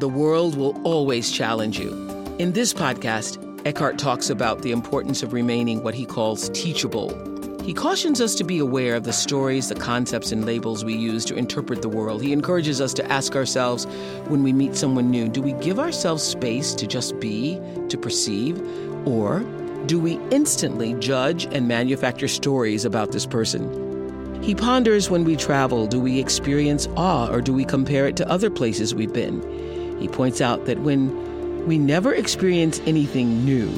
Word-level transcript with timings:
The 0.00 0.08
world 0.08 0.56
will 0.56 0.80
always 0.82 1.30
challenge 1.30 1.78
you. 1.78 1.90
In 2.40 2.50
this 2.50 2.74
podcast, 2.74 3.38
Eckhart 3.64 3.96
talks 3.96 4.28
about 4.28 4.62
the 4.62 4.72
importance 4.72 5.22
of 5.22 5.32
remaining 5.32 5.84
what 5.84 5.94
he 5.94 6.04
calls 6.04 6.48
teachable. 6.48 7.12
He 7.62 7.72
cautions 7.72 8.20
us 8.20 8.34
to 8.34 8.44
be 8.44 8.58
aware 8.58 8.96
of 8.96 9.04
the 9.04 9.12
stories, 9.12 9.68
the 9.68 9.76
concepts, 9.76 10.32
and 10.32 10.44
labels 10.44 10.84
we 10.84 10.96
use 10.96 11.24
to 11.26 11.36
interpret 11.36 11.80
the 11.80 11.88
world. 11.88 12.22
He 12.22 12.32
encourages 12.32 12.80
us 12.80 12.92
to 12.94 13.12
ask 13.12 13.36
ourselves 13.36 13.86
when 14.26 14.42
we 14.42 14.52
meet 14.52 14.74
someone 14.74 15.12
new 15.12 15.28
do 15.28 15.40
we 15.40 15.52
give 15.52 15.78
ourselves 15.78 16.24
space 16.24 16.74
to 16.74 16.88
just 16.88 17.20
be, 17.20 17.60
to 17.88 17.96
perceive, 17.96 18.60
or 19.06 19.44
do 19.86 20.00
we 20.00 20.18
instantly 20.32 20.94
judge 20.94 21.44
and 21.54 21.68
manufacture 21.68 22.26
stories 22.26 22.84
about 22.84 23.12
this 23.12 23.26
person? 23.26 24.42
He 24.42 24.56
ponders 24.56 25.08
when 25.08 25.22
we 25.22 25.36
travel 25.36 25.86
do 25.86 26.00
we 26.00 26.18
experience 26.18 26.88
awe 26.96 27.30
or 27.30 27.40
do 27.40 27.54
we 27.54 27.64
compare 27.64 28.08
it 28.08 28.16
to 28.16 28.28
other 28.28 28.50
places 28.50 28.92
we've 28.92 29.12
been? 29.12 29.40
He 29.98 30.08
points 30.08 30.40
out 30.40 30.66
that 30.66 30.80
when 30.80 31.66
we 31.66 31.78
never 31.78 32.12
experience 32.14 32.80
anything 32.86 33.44
new, 33.44 33.70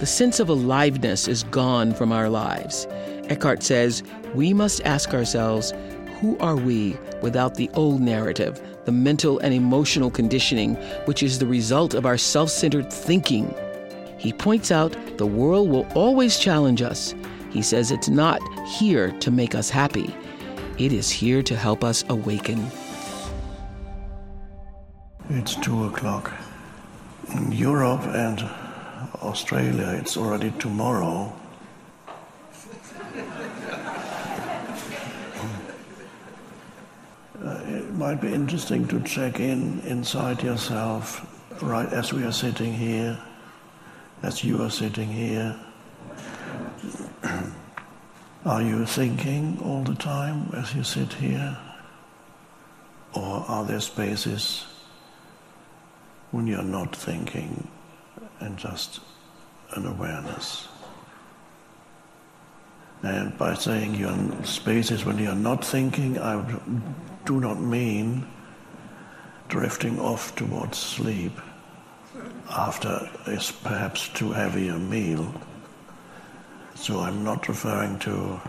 the 0.00 0.06
sense 0.06 0.40
of 0.40 0.48
aliveness 0.48 1.28
is 1.28 1.44
gone 1.44 1.94
from 1.94 2.10
our 2.10 2.28
lives. 2.28 2.86
Eckhart 3.28 3.62
says 3.62 4.02
we 4.34 4.52
must 4.52 4.82
ask 4.84 5.14
ourselves 5.14 5.72
who 6.20 6.38
are 6.38 6.56
we 6.56 6.96
without 7.20 7.54
the 7.54 7.70
old 7.74 8.00
narrative, 8.00 8.60
the 8.84 8.92
mental 8.92 9.38
and 9.40 9.52
emotional 9.52 10.10
conditioning, 10.10 10.76
which 11.04 11.22
is 11.22 11.38
the 11.38 11.46
result 11.46 11.94
of 11.94 12.06
our 12.06 12.18
self 12.18 12.50
centered 12.50 12.92
thinking? 12.92 13.54
He 14.18 14.32
points 14.32 14.70
out 14.70 14.96
the 15.18 15.26
world 15.26 15.68
will 15.68 15.86
always 15.94 16.38
challenge 16.38 16.80
us. 16.80 17.14
He 17.50 17.60
says 17.60 17.90
it's 17.90 18.08
not 18.08 18.40
here 18.78 19.10
to 19.18 19.30
make 19.30 19.54
us 19.54 19.68
happy, 19.68 20.14
it 20.78 20.92
is 20.92 21.10
here 21.10 21.42
to 21.42 21.56
help 21.56 21.84
us 21.84 22.04
awaken. 22.08 22.70
It's 25.34 25.54
two 25.56 25.86
o'clock. 25.86 26.30
In 27.34 27.52
Europe 27.52 28.02
and 28.02 28.42
Australia, 29.22 29.96
it's 29.98 30.18
already 30.18 30.50
tomorrow. 30.58 31.32
Uh, 37.42 37.60
it 37.66 37.94
might 37.94 38.20
be 38.20 38.30
interesting 38.30 38.86
to 38.88 39.00
check 39.00 39.40
in 39.40 39.80
inside 39.86 40.42
yourself 40.42 41.26
right 41.62 41.90
as 41.94 42.12
we 42.12 42.24
are 42.24 42.32
sitting 42.32 42.74
here, 42.74 43.18
as 44.22 44.44
you 44.44 44.60
are 44.60 44.70
sitting 44.70 45.08
here. 45.08 45.56
Are 48.44 48.60
you 48.60 48.84
thinking 48.84 49.58
all 49.64 49.82
the 49.82 49.94
time 49.94 50.50
as 50.54 50.74
you 50.74 50.84
sit 50.84 51.14
here? 51.14 51.56
Or 53.14 53.44
are 53.48 53.64
there 53.64 53.80
spaces 53.80 54.66
when 56.32 56.46
you're 56.46 56.62
not 56.62 56.94
thinking 56.96 57.68
and 58.40 58.58
just 58.58 59.00
an 59.76 59.86
awareness? 59.86 60.68
And 63.02 63.36
by 63.38 63.54
saying 63.54 63.94
you're 63.94 64.12
in 64.12 64.44
spaces 64.44 65.04
when 65.04 65.18
you're 65.18 65.34
not 65.34 65.64
thinking, 65.64 66.18
I 66.18 66.44
do 67.24 67.40
not 67.40 67.60
mean 67.60 68.26
drifting 69.48 70.00
off 70.00 70.34
towards 70.34 70.78
sleep 70.78 71.32
after 72.50 73.08
a 73.26 73.40
perhaps 73.62 74.08
too 74.08 74.32
heavy 74.32 74.68
a 74.68 74.78
meal 74.78 75.32
so 76.82 76.98
I'm 76.98 77.22
not 77.22 77.46
referring 77.48 78.00
to, 78.00 78.40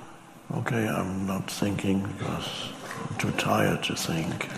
okay, 0.56 0.88
I'm 0.88 1.28
not 1.28 1.52
thinking 1.52 2.02
because 2.18 2.70
I'm 3.08 3.16
too 3.18 3.32
tired 3.34 3.84
to 3.84 3.96
think. 3.96 4.50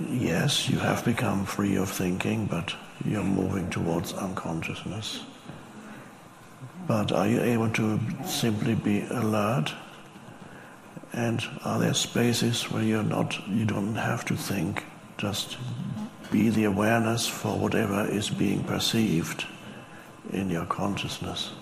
Yes, 0.00 0.68
you 0.68 0.78
have 0.78 1.04
become 1.04 1.44
free 1.44 1.76
of 1.76 1.90
thinking, 1.90 2.46
but 2.46 2.74
you're 3.04 3.22
moving 3.22 3.70
towards 3.70 4.12
unconsciousness. 4.12 5.24
But 6.86 7.12
are 7.12 7.26
you 7.26 7.40
able 7.40 7.70
to 7.70 8.00
simply 8.24 8.74
be 8.74 9.06
alert? 9.10 9.72
And 11.12 11.42
are 11.64 11.78
there 11.78 11.94
spaces 11.94 12.70
where 12.70 12.82
you're 12.82 13.02
not, 13.02 13.48
you 13.48 13.64
don't 13.64 13.94
have 13.94 14.24
to 14.26 14.36
think, 14.36 14.84
just 15.18 15.56
be 16.30 16.50
the 16.50 16.64
awareness 16.64 17.26
for 17.26 17.58
whatever 17.58 18.06
is 18.06 18.28
being 18.28 18.62
perceived 18.64 19.46
in 20.32 20.50
your 20.50 20.66
consciousness. 20.66 21.52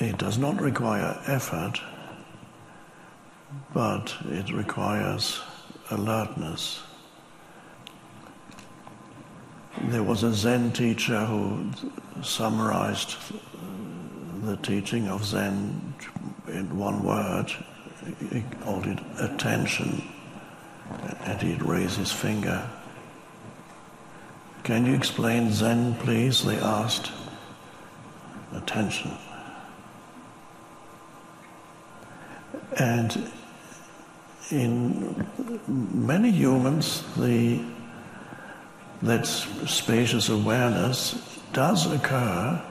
It 0.00 0.18
does 0.18 0.38
not 0.38 0.60
require 0.60 1.20
effort, 1.26 1.80
but 3.72 4.14
it 4.26 4.52
requires 4.52 5.40
alertness. 5.90 6.82
There 9.82 10.02
was 10.02 10.22
a 10.22 10.32
Zen 10.32 10.72
teacher 10.72 11.24
who 11.24 11.70
summarized 12.22 13.16
the 14.44 14.56
teaching 14.58 15.08
of 15.08 15.24
Zen 15.24 15.94
in 16.48 16.78
one 16.78 17.02
word. 17.02 17.50
He 18.30 18.42
called 18.62 18.86
it 18.86 18.98
attention. 19.18 20.02
And 21.24 21.40
he'd 21.40 21.62
raise 21.62 21.96
his 21.96 22.12
finger. 22.12 22.68
Can 24.62 24.86
you 24.86 24.94
explain 24.94 25.50
Zen, 25.50 25.94
please? 25.96 26.44
They 26.44 26.56
asked. 26.56 27.10
Attention. 28.54 29.12
And 32.78 33.30
in 34.50 35.26
many 35.66 36.30
humans, 36.30 37.02
the, 37.16 37.60
that 39.02 39.26
spacious 39.26 40.28
awareness 40.28 41.40
does 41.52 41.90
occur 41.90 42.62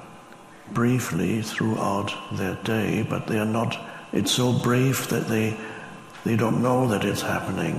briefly 0.72 1.42
throughout 1.42 2.14
their 2.34 2.56
day, 2.64 3.06
but 3.10 3.28
they 3.28 3.40
are 3.40 3.46
not, 3.46 3.78
it's 4.12 4.32
so 4.32 4.54
brief 4.54 5.08
that 5.10 5.28
they 5.28 5.58
they 6.24 6.38
don't 6.38 6.62
know 6.62 6.88
that 6.88 7.04
it's 7.04 7.22
happening. 7.22 7.76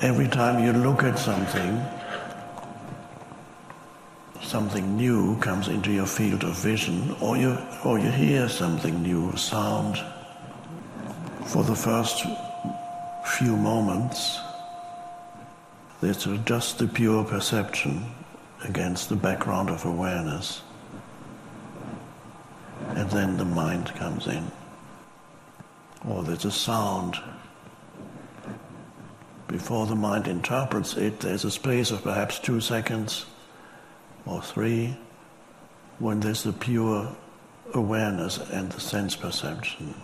Every 0.00 0.28
time 0.28 0.64
you 0.64 0.72
look 0.72 1.02
at 1.02 1.18
something, 1.18 1.84
something 4.40 4.96
new 4.96 5.36
comes 5.40 5.66
into 5.66 5.90
your 5.90 6.06
field 6.06 6.44
of 6.44 6.56
vision, 6.56 7.16
or 7.20 7.36
you, 7.36 7.58
or 7.84 7.98
you 7.98 8.10
hear 8.10 8.48
something 8.48 9.02
new, 9.02 9.36
sound. 9.36 10.00
For 11.46 11.64
the 11.64 11.74
first 11.74 12.24
few 13.24 13.56
moments, 13.56 14.38
it's 16.02 16.26
just 16.44 16.78
the 16.78 16.86
pure 16.86 17.24
perception 17.24 18.06
against 18.64 19.08
the 19.08 19.16
background 19.16 19.70
of 19.70 19.84
awareness. 19.84 20.62
And 22.88 23.10
then 23.10 23.36
the 23.36 23.44
mind 23.44 23.94
comes 23.94 24.26
in 24.26 24.50
or 26.06 26.22
there's 26.22 26.44
a 26.44 26.50
sound. 26.50 27.16
Before 29.48 29.86
the 29.86 29.96
mind 29.96 30.28
interprets 30.28 30.96
it, 30.96 31.20
there's 31.20 31.44
a 31.44 31.50
space 31.50 31.90
of 31.90 32.02
perhaps 32.02 32.38
two 32.38 32.60
seconds 32.60 33.26
or 34.24 34.40
three 34.40 34.96
when 35.98 36.20
there's 36.20 36.44
the 36.44 36.52
pure 36.52 37.14
awareness 37.74 38.38
and 38.38 38.70
the 38.70 38.80
sense 38.80 39.16
perception. 39.16 39.94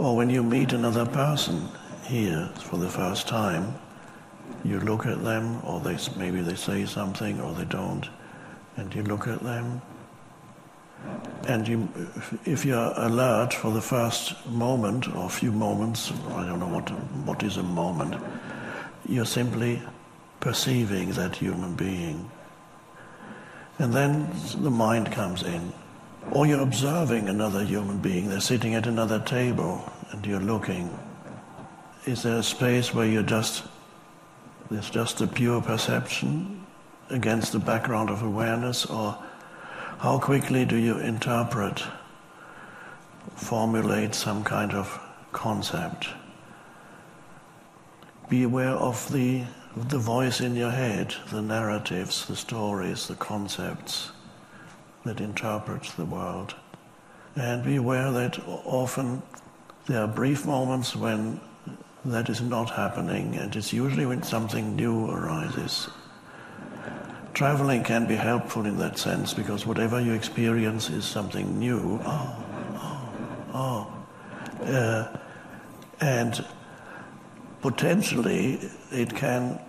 Or 0.00 0.16
when 0.16 0.30
you 0.30 0.42
meet 0.42 0.72
another 0.72 1.04
person 1.04 1.68
here 2.04 2.48
for 2.62 2.78
the 2.78 2.88
first 2.88 3.28
time, 3.28 3.74
you 4.64 4.80
look 4.80 5.04
at 5.04 5.22
them, 5.22 5.60
or 5.62 5.78
they, 5.80 5.98
maybe 6.16 6.40
they 6.40 6.54
say 6.54 6.86
something 6.86 7.38
or 7.38 7.52
they 7.52 7.66
don't, 7.66 8.08
and 8.78 8.94
you 8.94 9.02
look 9.02 9.28
at 9.28 9.40
them 9.40 9.82
and 11.48 11.68
you, 11.68 11.86
if 12.46 12.64
you're 12.64 12.94
alert 12.96 13.52
for 13.52 13.70
the 13.72 13.82
first 13.82 14.46
moment 14.46 15.14
or 15.14 15.28
few 15.28 15.52
moments, 15.52 16.10
I 16.30 16.46
don't 16.46 16.60
know 16.60 16.68
what, 16.68 16.88
what 17.26 17.42
is 17.42 17.58
a 17.58 17.62
moment, 17.62 18.14
you're 19.06 19.26
simply 19.26 19.82
perceiving 20.40 21.10
that 21.12 21.36
human 21.36 21.74
being. 21.74 22.30
And 23.78 23.92
then 23.92 24.30
the 24.56 24.70
mind 24.70 25.12
comes 25.12 25.42
in. 25.42 25.74
Or 26.30 26.46
you're 26.46 26.60
observing 26.60 27.28
another 27.28 27.64
human 27.64 27.98
being. 27.98 28.28
They're 28.28 28.40
sitting 28.40 28.74
at 28.74 28.86
another 28.86 29.18
table 29.18 29.90
and 30.12 30.24
you're 30.24 30.40
looking. 30.40 30.96
Is 32.06 32.22
there 32.22 32.38
a 32.38 32.42
space 32.42 32.94
where 32.94 33.06
you're 33.06 33.22
just, 33.22 33.64
there's 34.70 34.90
just 34.90 35.20
a 35.20 35.26
pure 35.26 35.60
perception 35.60 36.64
against 37.08 37.52
the 37.52 37.58
background 37.58 38.10
of 38.10 38.22
awareness? 38.22 38.86
Or 38.86 39.18
how 39.98 40.18
quickly 40.18 40.64
do 40.64 40.76
you 40.76 40.98
interpret, 40.98 41.82
formulate 43.34 44.14
some 44.14 44.44
kind 44.44 44.72
of 44.72 45.00
concept? 45.32 46.08
Be 48.28 48.44
aware 48.44 48.70
of 48.70 49.10
the, 49.12 49.42
the 49.74 49.98
voice 49.98 50.40
in 50.40 50.54
your 50.54 50.70
head, 50.70 51.16
the 51.32 51.42
narratives, 51.42 52.26
the 52.26 52.36
stories, 52.36 53.08
the 53.08 53.16
concepts 53.16 54.12
that 55.04 55.20
interprets 55.20 55.92
the 55.94 56.04
world. 56.04 56.54
And 57.36 57.64
be 57.64 57.76
aware 57.76 58.10
that 58.10 58.38
often 58.46 59.22
there 59.86 60.02
are 60.02 60.08
brief 60.08 60.46
moments 60.46 60.94
when 60.94 61.40
that 62.04 62.28
is 62.28 62.40
not 62.40 62.70
happening, 62.70 63.36
and 63.36 63.54
it's 63.54 63.72
usually 63.72 64.06
when 64.06 64.22
something 64.22 64.74
new 64.76 65.10
arises. 65.10 65.88
Traveling 67.34 67.84
can 67.84 68.06
be 68.06 68.16
helpful 68.16 68.66
in 68.66 68.78
that 68.78 68.98
sense 68.98 69.32
because 69.34 69.66
whatever 69.66 70.00
you 70.00 70.12
experience 70.12 70.90
is 70.90 71.04
something 71.04 71.58
new. 71.58 72.00
Oh, 72.04 72.44
oh, 72.74 73.12
oh. 73.54 74.64
Uh, 74.64 75.18
and 76.00 76.44
potentially 77.62 78.58
it 78.90 79.14
can 79.14 79.60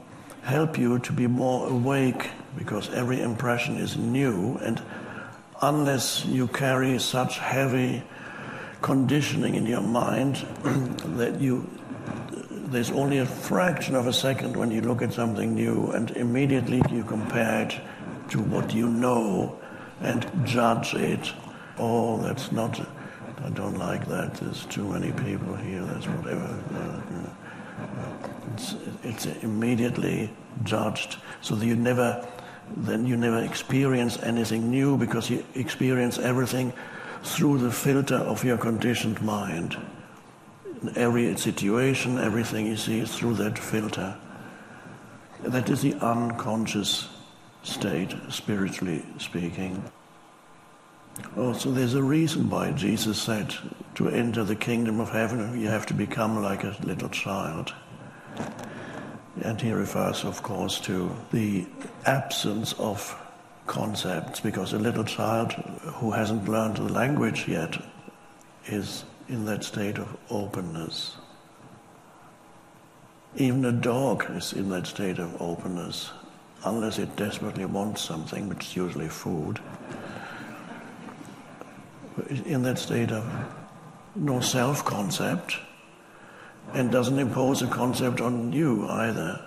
help 0.41 0.77
you 0.77 0.99
to 0.99 1.13
be 1.13 1.27
more 1.27 1.67
awake 1.67 2.29
because 2.57 2.89
every 2.93 3.21
impression 3.21 3.77
is 3.77 3.95
new 3.97 4.57
and 4.57 4.81
unless 5.61 6.25
you 6.25 6.47
carry 6.47 6.97
such 6.99 7.37
heavy 7.37 8.03
conditioning 8.81 9.55
in 9.55 9.65
your 9.65 9.81
mind 9.81 10.35
that 11.17 11.39
you 11.39 11.69
there's 12.71 12.91
only 12.91 13.17
a 13.17 13.25
fraction 13.25 13.95
of 13.95 14.07
a 14.07 14.13
second 14.13 14.55
when 14.55 14.71
you 14.71 14.79
look 14.81 15.01
at 15.01 15.11
something 15.11 15.53
new 15.53 15.91
and 15.91 16.11
immediately 16.11 16.81
you 16.89 17.03
compare 17.03 17.63
it 17.67 17.79
to 18.29 18.39
what 18.39 18.73
you 18.73 18.87
know 18.87 19.59
and 19.99 20.25
judge 20.45 20.93
it. 20.93 21.33
Oh 21.77 22.17
that's 22.21 22.51
not 22.51 22.79
i 23.43 23.49
don't 23.49 23.77
like 23.77 24.07
that. 24.07 24.35
There's 24.35 24.65
too 24.65 24.87
many 24.87 25.11
people 25.11 25.55
here. 25.55 25.83
That's 25.83 26.07
whatever. 26.07 26.63
It's, 28.53 28.75
it's 29.03 29.25
immediately 29.43 30.31
judged. 30.63 31.17
So 31.41 31.55
that 31.55 31.65
you 31.65 31.75
never 31.75 32.25
then 32.77 33.05
you 33.05 33.17
never 33.17 33.43
experience 33.43 34.17
anything 34.23 34.69
new 34.69 34.97
because 34.97 35.29
you 35.29 35.43
experience 35.55 36.17
everything 36.17 36.73
through 37.23 37.59
the 37.59 37.71
filter 37.71 38.15
of 38.15 38.43
your 38.43 38.57
conditioned 38.57 39.21
mind. 39.21 39.77
Every 40.95 41.35
situation, 41.37 42.17
everything 42.17 42.65
you 42.67 42.77
see 42.77 42.99
is 42.99 43.15
through 43.15 43.35
that 43.35 43.57
filter. 43.57 44.15
That 45.43 45.69
is 45.69 45.81
the 45.81 45.93
unconscious 45.95 47.09
state, 47.63 48.15
spiritually 48.29 49.05
speaking. 49.19 49.83
Also, 51.37 51.71
there's 51.71 51.93
a 51.93 52.03
reason 52.03 52.49
why 52.49 52.71
Jesus 52.71 53.21
said 53.21 53.53
to 53.95 54.09
enter 54.09 54.43
the 54.43 54.55
kingdom 54.55 54.99
of 54.99 55.09
heaven, 55.09 55.59
you 55.59 55.67
have 55.67 55.85
to 55.87 55.93
become 55.93 56.41
like 56.41 56.63
a 56.63 56.75
little 56.83 57.09
child. 57.09 57.73
And 59.39 59.61
he 59.61 59.71
refers, 59.71 60.25
of 60.25 60.43
course, 60.43 60.79
to 60.81 61.15
the 61.31 61.65
absence 62.05 62.73
of 62.73 63.17
concepts, 63.65 64.41
because 64.41 64.73
a 64.73 64.79
little 64.79 65.05
child 65.05 65.53
who 65.53 66.11
hasn't 66.11 66.49
learned 66.49 66.77
the 66.77 66.91
language 66.91 67.47
yet 67.47 67.81
is 68.65 69.05
in 69.29 69.45
that 69.45 69.63
state 69.63 69.97
of 69.97 70.17
openness. 70.29 71.15
Even 73.37 73.63
a 73.63 73.71
dog 73.71 74.25
is 74.31 74.51
in 74.51 74.69
that 74.69 74.87
state 74.87 75.17
of 75.17 75.41
openness, 75.41 76.11
unless 76.65 76.99
it 76.99 77.15
desperately 77.15 77.63
wants 77.63 78.01
something, 78.01 78.49
which 78.49 78.65
is 78.65 78.75
usually 78.75 79.07
food. 79.07 79.59
In 82.45 82.63
that 82.63 82.77
state 82.77 83.11
of 83.11 83.25
no 84.15 84.41
self 84.41 84.83
concept 84.83 85.57
and 86.73 86.91
doesn't 86.91 87.19
impose 87.19 87.61
a 87.61 87.67
concept 87.67 88.21
on 88.21 88.53
you 88.53 88.87
either, 88.87 89.41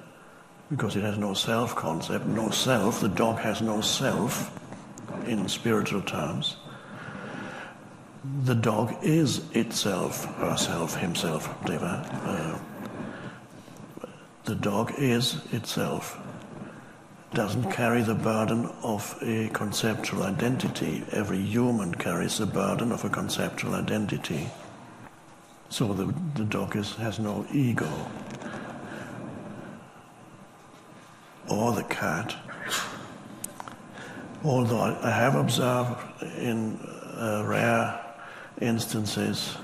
because 0.70 0.96
it 0.96 1.02
has 1.02 1.18
no 1.18 1.34
self 1.34 1.74
concept, 1.74 2.26
no 2.26 2.50
self. 2.50 3.00
The 3.00 3.08
dog 3.08 3.38
has 3.38 3.62
no 3.62 3.80
self 3.80 4.50
in 5.26 5.48
spiritual 5.48 6.02
terms. 6.02 6.56
The 8.44 8.54
dog 8.54 8.96
is 9.02 9.42
itself, 9.52 10.24
herself, 10.36 10.96
himself, 10.96 11.46
whatever. 11.62 12.02
Uh, 12.24 12.58
the 14.44 14.54
dog 14.54 14.92
is 14.98 15.40
itself. 15.52 16.18
Doesn't 17.32 17.70
carry 17.72 18.02
the 18.02 18.14
burden 18.14 18.70
of 18.82 19.18
a 19.22 19.48
conceptual 19.48 20.22
identity. 20.22 21.02
Every 21.12 21.40
human 21.40 21.94
carries 21.94 22.38
the 22.38 22.46
burden 22.46 22.92
of 22.92 23.04
a 23.04 23.08
conceptual 23.08 23.74
identity. 23.74 24.48
So 25.68 25.92
the, 25.92 26.14
the 26.34 26.44
dog 26.44 26.74
has 26.74 27.18
no 27.18 27.46
ego. 27.52 27.88
Or 31.48 31.72
the 31.72 31.84
cat. 31.84 32.34
Although 34.44 34.98
I 35.02 35.10
have 35.10 35.34
observed 35.34 36.00
in 36.38 36.78
uh, 37.16 37.44
rare 37.46 38.00
instances 38.60 39.56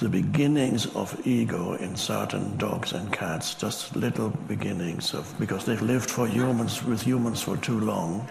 the 0.00 0.08
beginnings 0.08 0.86
of 0.96 1.24
ego 1.24 1.74
in 1.74 1.94
certain 1.94 2.56
dogs 2.56 2.92
and 2.92 3.12
cats, 3.12 3.54
just 3.54 3.94
little 3.94 4.30
beginnings 4.48 5.14
of 5.14 5.32
because 5.38 5.64
they've 5.64 5.82
lived 5.82 6.10
for 6.10 6.26
humans 6.26 6.82
with 6.82 7.02
humans 7.02 7.40
for 7.40 7.56
too 7.58 7.78
long. 7.78 8.28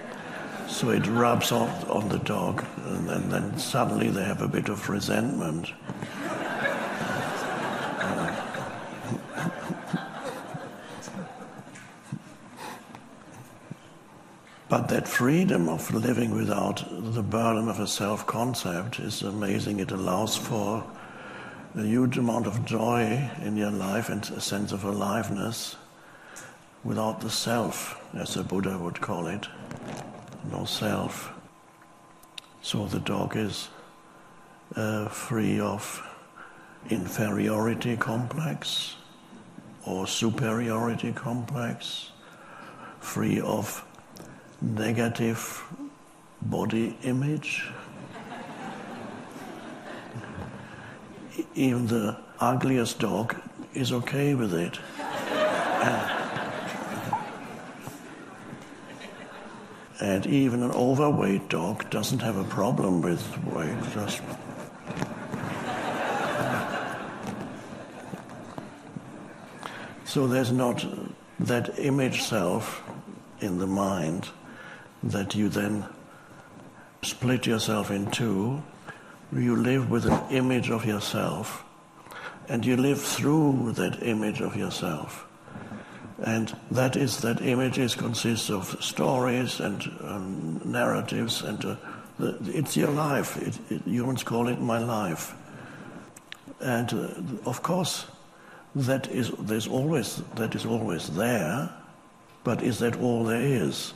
So 0.67 0.89
it 0.89 1.07
rubs 1.07 1.51
off 1.51 1.89
on 1.89 2.09
the 2.09 2.19
dog, 2.19 2.65
and 2.85 3.07
then, 3.07 3.29
then 3.29 3.57
suddenly 3.57 4.09
they 4.09 4.23
have 4.23 4.41
a 4.41 4.47
bit 4.47 4.69
of 4.69 4.89
resentment. 4.89 5.71
But 14.71 14.87
that 14.87 15.05
freedom 15.05 15.67
of 15.67 15.93
living 15.93 16.33
without 16.33 16.85
the 16.89 17.21
burden 17.21 17.67
of 17.67 17.81
a 17.81 17.87
self 17.87 18.25
concept 18.25 19.01
is 19.01 19.21
amazing. 19.21 19.81
It 19.81 19.91
allows 19.91 20.37
for 20.37 20.89
a 21.75 21.83
huge 21.83 22.17
amount 22.17 22.47
of 22.47 22.63
joy 22.63 23.29
in 23.41 23.57
your 23.57 23.71
life 23.71 24.07
and 24.07 24.23
a 24.29 24.39
sense 24.39 24.71
of 24.71 24.85
aliveness 24.85 25.75
without 26.85 27.19
the 27.19 27.29
self, 27.29 28.01
as 28.13 28.35
the 28.35 28.43
Buddha 28.43 28.77
would 28.77 29.01
call 29.01 29.27
it. 29.27 29.45
No 30.49 30.63
self. 30.63 31.33
So 32.61 32.85
the 32.85 33.01
dog 33.01 33.35
is 33.35 33.67
uh, 34.77 35.09
free 35.09 35.59
of 35.59 36.01
inferiority 36.89 37.97
complex 37.97 38.95
or 39.85 40.07
superiority 40.07 41.11
complex, 41.11 42.11
free 43.01 43.41
of 43.41 43.85
negative 44.61 45.63
body 46.41 46.97
image. 47.03 47.67
Even 51.55 51.87
the 51.87 52.17
ugliest 52.39 52.99
dog 52.99 53.35
is 53.73 53.91
okay 53.91 54.35
with 54.35 54.53
it. 54.53 54.79
and 59.99 60.25
even 60.27 60.63
an 60.63 60.71
overweight 60.71 61.49
dog 61.49 61.89
doesn't 61.89 62.19
have 62.19 62.37
a 62.37 62.43
problem 62.45 63.01
with 63.01 63.23
weight, 63.45 63.77
just 63.93 64.21
So 70.11 70.27
there's 70.27 70.51
not 70.51 70.85
that 71.39 71.79
image 71.79 72.23
self 72.23 72.83
in 73.39 73.59
the 73.59 73.65
mind 73.65 74.29
that 75.03 75.35
you 75.35 75.49
then 75.49 75.85
split 77.01 77.45
yourself 77.45 77.91
in 77.91 78.09
two. 78.11 78.61
You 79.31 79.55
live 79.55 79.89
with 79.89 80.05
an 80.05 80.21
image 80.29 80.69
of 80.69 80.85
yourself, 80.85 81.63
and 82.49 82.65
you 82.65 82.77
live 82.77 83.01
through 83.01 83.73
that 83.73 84.03
image 84.03 84.41
of 84.41 84.55
yourself. 84.55 85.25
And 86.23 86.55
that 86.69 86.95
is 86.95 87.21
that 87.21 87.41
images 87.41 87.95
consists 87.95 88.49
of 88.49 88.77
stories 88.83 89.59
and 89.59 89.81
um, 90.01 90.61
narratives, 90.63 91.41
and 91.41 91.63
uh, 91.65 91.75
the, 92.19 92.37
it's 92.53 92.77
your 92.77 92.91
life. 92.91 93.37
It, 93.41 93.57
it, 93.71 93.81
humans 93.87 94.23
call 94.23 94.47
it 94.47 94.59
my 94.61 94.77
life. 94.77 95.33
And 96.59 96.93
uh, 96.93 97.49
of 97.49 97.63
course, 97.63 98.05
that 98.75 99.09
is 99.09 99.31
there's 99.39 99.67
always 99.67 100.21
that 100.35 100.53
is 100.53 100.65
always 100.65 101.09
there, 101.09 101.73
but 102.43 102.61
is 102.61 102.79
that 102.79 102.97
all 102.97 103.23
there 103.23 103.41
is? 103.41 103.93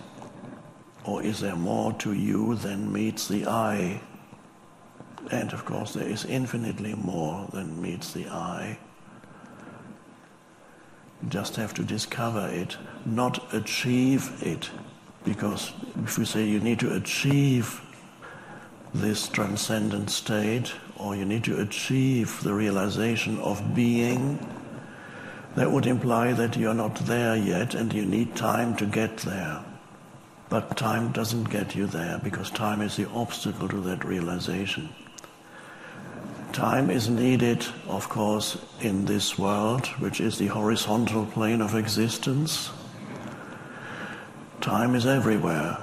Or 1.06 1.22
is 1.22 1.40
there 1.40 1.56
more 1.56 1.94
to 1.94 2.14
you 2.14 2.56
than 2.56 2.92
meets 2.92 3.28
the 3.28 3.46
eye? 3.48 4.02
And 5.32 5.54
of 5.54 5.66
course, 5.66 5.94
there 5.94 6.08
is 6.08 6.26
infinitely 6.26 6.96
more 6.96 7.48
than 7.54 7.82
meets 7.82 8.12
the 8.12 8.28
eye. 8.28 8.80
You 11.22 11.30
just 11.30 11.56
have 11.56 11.74
to 11.76 11.84
discover 11.84 12.48
it, 12.48 12.78
not 13.06 13.54
achieve 13.54 14.32
it. 14.42 14.70
Because 15.24 15.74
if 16.04 16.18
we 16.18 16.26
say 16.26 16.46
you 16.46 16.60
need 16.60 16.80
to 16.80 16.96
achieve 16.96 17.82
this 18.94 19.28
transcendent 19.28 20.10
state, 20.10 20.74
or 20.98 21.16
you 21.16 21.26
need 21.26 21.44
to 21.44 21.60
achieve 21.60 22.42
the 22.44 22.54
realization 22.54 23.38
of 23.40 23.76
being, 23.76 24.40
that 25.56 25.72
would 25.72 25.86
imply 25.86 26.34
that 26.34 26.58
you're 26.58 26.74
not 26.74 26.96
there 27.06 27.36
yet 27.36 27.76
and 27.76 27.94
you 27.94 28.06
need 28.06 28.36
time 28.36 28.76
to 28.76 28.86
get 28.86 29.18
there. 29.18 29.64
But 30.50 30.78
time 30.78 31.12
doesn't 31.12 31.50
get 31.50 31.76
you 31.76 31.88
there 31.88 32.20
because 32.24 32.50
time 32.52 32.82
is 32.82 32.96
the 32.96 33.10
obstacle 33.10 33.68
to 33.68 33.82
that 33.82 34.06
realization. 34.06 34.90
Time 36.54 36.90
is 36.90 37.10
needed, 37.10 37.66
of 37.88 38.08
course, 38.08 38.58
in 38.80 39.06
this 39.06 39.38
world, 39.38 39.88
which 40.00 40.22
is 40.22 40.38
the 40.38 40.48
horizontal 40.48 41.26
plane 41.26 41.62
of 41.62 41.76
existence. 41.76 42.72
Time 44.62 44.96
is 44.96 45.06
everywhere. 45.06 45.78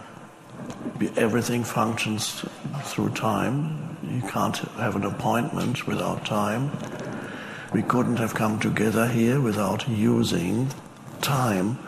Everything 1.17 1.65
functions 1.65 2.45
through 2.85 3.11
time. 3.11 3.99
You 4.03 4.23
can't 4.23 4.57
have 4.57 4.97
an 4.97 5.05
appointment 5.05 5.87
without 5.87 6.25
time. 6.25 6.71
We 7.75 7.83
couldn't 7.83 8.17
have 8.19 8.35
come 8.35 8.59
together 8.59 9.07
here 9.09 9.41
without 9.41 9.89
using 9.89 10.69
time 11.21 11.79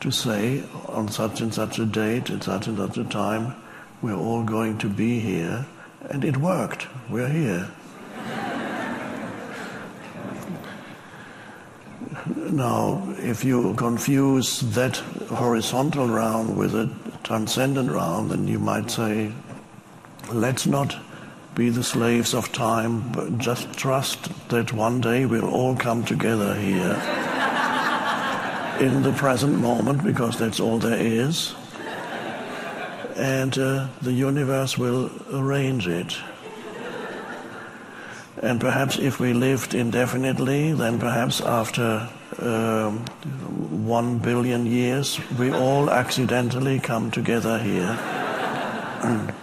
to 0.00 0.10
say 0.10 0.64
on 0.96 1.08
such 1.08 1.42
and 1.42 1.52
such 1.52 1.78
a 1.78 1.84
date, 1.84 2.30
at 2.30 2.42
such 2.42 2.66
and 2.66 2.78
such 2.78 2.96
a 2.96 3.04
time, 3.04 3.54
we're 4.00 4.16
all 4.16 4.42
going 4.42 4.78
to 4.78 4.88
be 4.88 5.20
here. 5.20 5.66
And 6.08 6.24
it 6.24 6.38
worked. 6.38 6.86
We're 7.10 7.28
here. 7.28 7.68
now, 12.50 13.14
if 13.18 13.44
you 13.44 13.74
confuse 13.74 14.60
that 14.60 14.96
horizontal 15.28 16.08
round 16.08 16.56
with 16.56 16.74
a 16.74 16.90
transcendent 17.24 17.90
round, 17.90 18.30
then 18.30 18.48
you 18.48 18.58
might 18.58 18.90
say, 18.90 19.32
let's 20.32 20.64
not 20.64 20.96
be 21.54 21.68
the 21.68 21.84
slaves 21.84 22.32
of 22.32 22.52
time, 22.52 23.12
but 23.12 23.36
just 23.36 23.70
trust 23.74 24.30
that 24.48 24.72
one 24.72 25.02
day 25.02 25.26
we'll 25.26 25.48
all 25.48 25.76
come 25.76 26.04
together 26.04 26.54
here 26.54 27.25
in 28.80 29.02
the 29.02 29.12
present 29.12 29.58
moment, 29.58 30.04
because 30.04 30.38
that's 30.38 30.60
all 30.60 30.78
there 30.78 30.98
is. 30.98 31.54
And 33.16 33.56
uh, 33.56 33.88
the 34.02 34.12
universe 34.12 34.76
will 34.76 35.10
arrange 35.32 35.88
it. 35.88 36.16
And 38.42 38.60
perhaps 38.60 38.98
if 38.98 39.18
we 39.18 39.32
lived 39.32 39.74
indefinitely, 39.74 40.72
then 40.72 40.98
perhaps 40.98 41.40
after 41.40 42.08
um, 42.38 42.98
one 43.86 44.18
billion 44.18 44.66
years, 44.66 45.18
we 45.38 45.50
all 45.50 45.88
accidentally 45.88 46.78
come 46.78 47.10
together 47.10 47.58
here. 47.58 47.98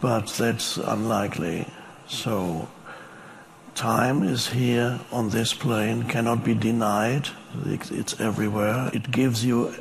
but 0.00 0.28
that's 0.28 0.76
unlikely. 0.76 1.66
So, 2.06 2.68
time 3.80 4.22
is 4.22 4.48
here 4.48 5.00
on 5.10 5.30
this 5.30 5.54
plane, 5.54 6.02
cannot 6.02 6.44
be 6.44 6.52
denied. 6.52 7.26
It's 7.64 8.20
everywhere. 8.20 8.90
It 8.92 9.10
gives 9.10 9.42
you 9.42 9.74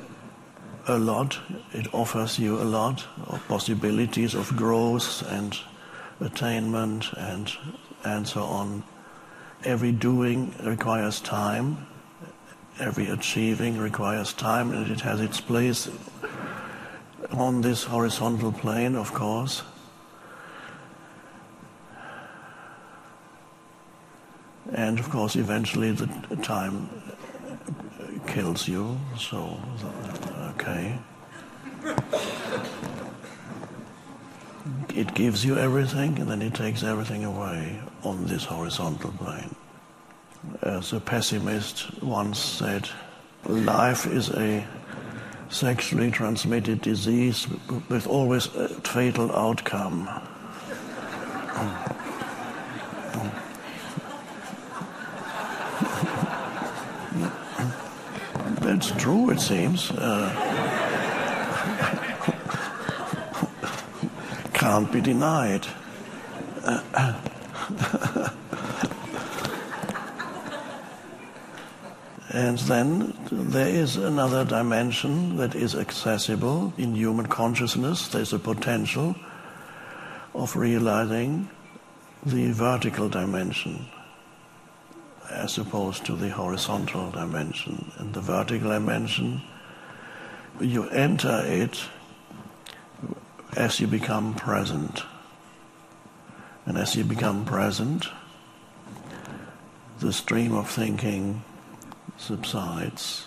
a 0.88 0.98
lot, 0.98 1.38
it 1.74 1.94
offers 1.94 2.40
you 2.40 2.62
a 2.62 2.64
lot 2.64 3.06
of 3.28 3.46
possibilities 3.50 4.36
of 4.36 4.56
growth 4.56 5.30
and 5.30 5.54
attainment 6.22 7.12
and, 7.18 7.52
and 8.06 8.26
so 8.26 8.44
on. 8.44 8.84
Every 9.66 9.92
doing 9.92 10.56
requires 10.64 11.20
time, 11.20 11.86
every 12.80 13.08
achieving 13.08 13.78
requires 13.78 14.32
time, 14.32 14.72
and 14.72 14.90
it 14.90 15.02
has 15.02 15.20
its 15.20 15.42
place 15.42 15.90
on 17.32 17.60
this 17.60 17.84
horizontal 17.84 18.54
plane, 18.54 18.96
of 18.96 19.14
course. 19.14 19.62
And 24.74 25.00
of 25.00 25.10
course, 25.10 25.36
eventually 25.36 25.92
the 25.92 26.08
time 26.44 26.90
kills 28.28 28.68
you, 28.68 29.00
so, 29.18 29.60
okay. 30.52 30.98
It 34.96 35.14
gives 35.14 35.46
you 35.46 35.58
everything 35.58 36.20
and 36.20 36.30
then 36.30 36.42
it 36.42 36.54
takes 36.54 36.84
everything 36.84 37.24
away 37.26 37.80
on 38.04 38.26
this 38.26 38.44
horizontal 38.46 39.12
plane. 39.12 39.56
As 40.62 40.94
a 40.94 41.00
pessimist 41.00 42.02
once 42.04 42.40
said, 42.40 42.90
life 43.46 44.06
is 44.06 44.30
a 44.32 44.66
sexually 45.50 46.12
transmitted 46.12 46.82
disease 46.82 47.48
with 47.90 48.08
always 48.08 48.48
a 48.56 48.68
fatal 48.70 49.32
outcome. 49.36 50.08
That's 58.62 58.92
true, 58.92 59.29
it 59.40 59.44
seems. 59.44 59.92
Uh, 59.92 60.30
can't 64.54 64.92
be 64.92 65.00
denied. 65.00 65.66
and 72.34 72.58
then 72.60 73.14
there 73.32 73.70
is 73.70 73.96
another 73.96 74.44
dimension 74.44 75.38
that 75.38 75.56
is 75.56 75.74
accessible 75.74 76.74
in 76.78 76.96
human 76.96 77.28
consciousness. 77.28 78.10
There's 78.10 78.34
a 78.34 78.40
potential 78.40 79.16
of 80.36 80.56
realizing 80.58 81.50
the 82.26 82.52
vertical 82.52 83.08
dimension 83.08 83.88
as 85.50 85.58
opposed 85.58 86.06
to 86.06 86.16
the 86.16 86.30
horizontal 86.30 87.10
dimension. 87.10 87.92
And 87.98 88.14
the 88.14 88.22
vertical 88.22 88.70
dimension, 88.70 89.42
you 90.60 90.88
enter 90.90 91.42
it 91.44 91.82
as 93.58 93.80
you 93.80 93.88
become 93.88 94.36
present. 94.36 95.02
And 96.68 96.78
as 96.78 96.96
you 96.96 97.04
become 97.04 97.46
present, 97.46 98.06
the 100.00 100.14
stream 100.14 100.54
of 100.54 100.70
thinking 100.70 101.44
subsides, 102.18 103.26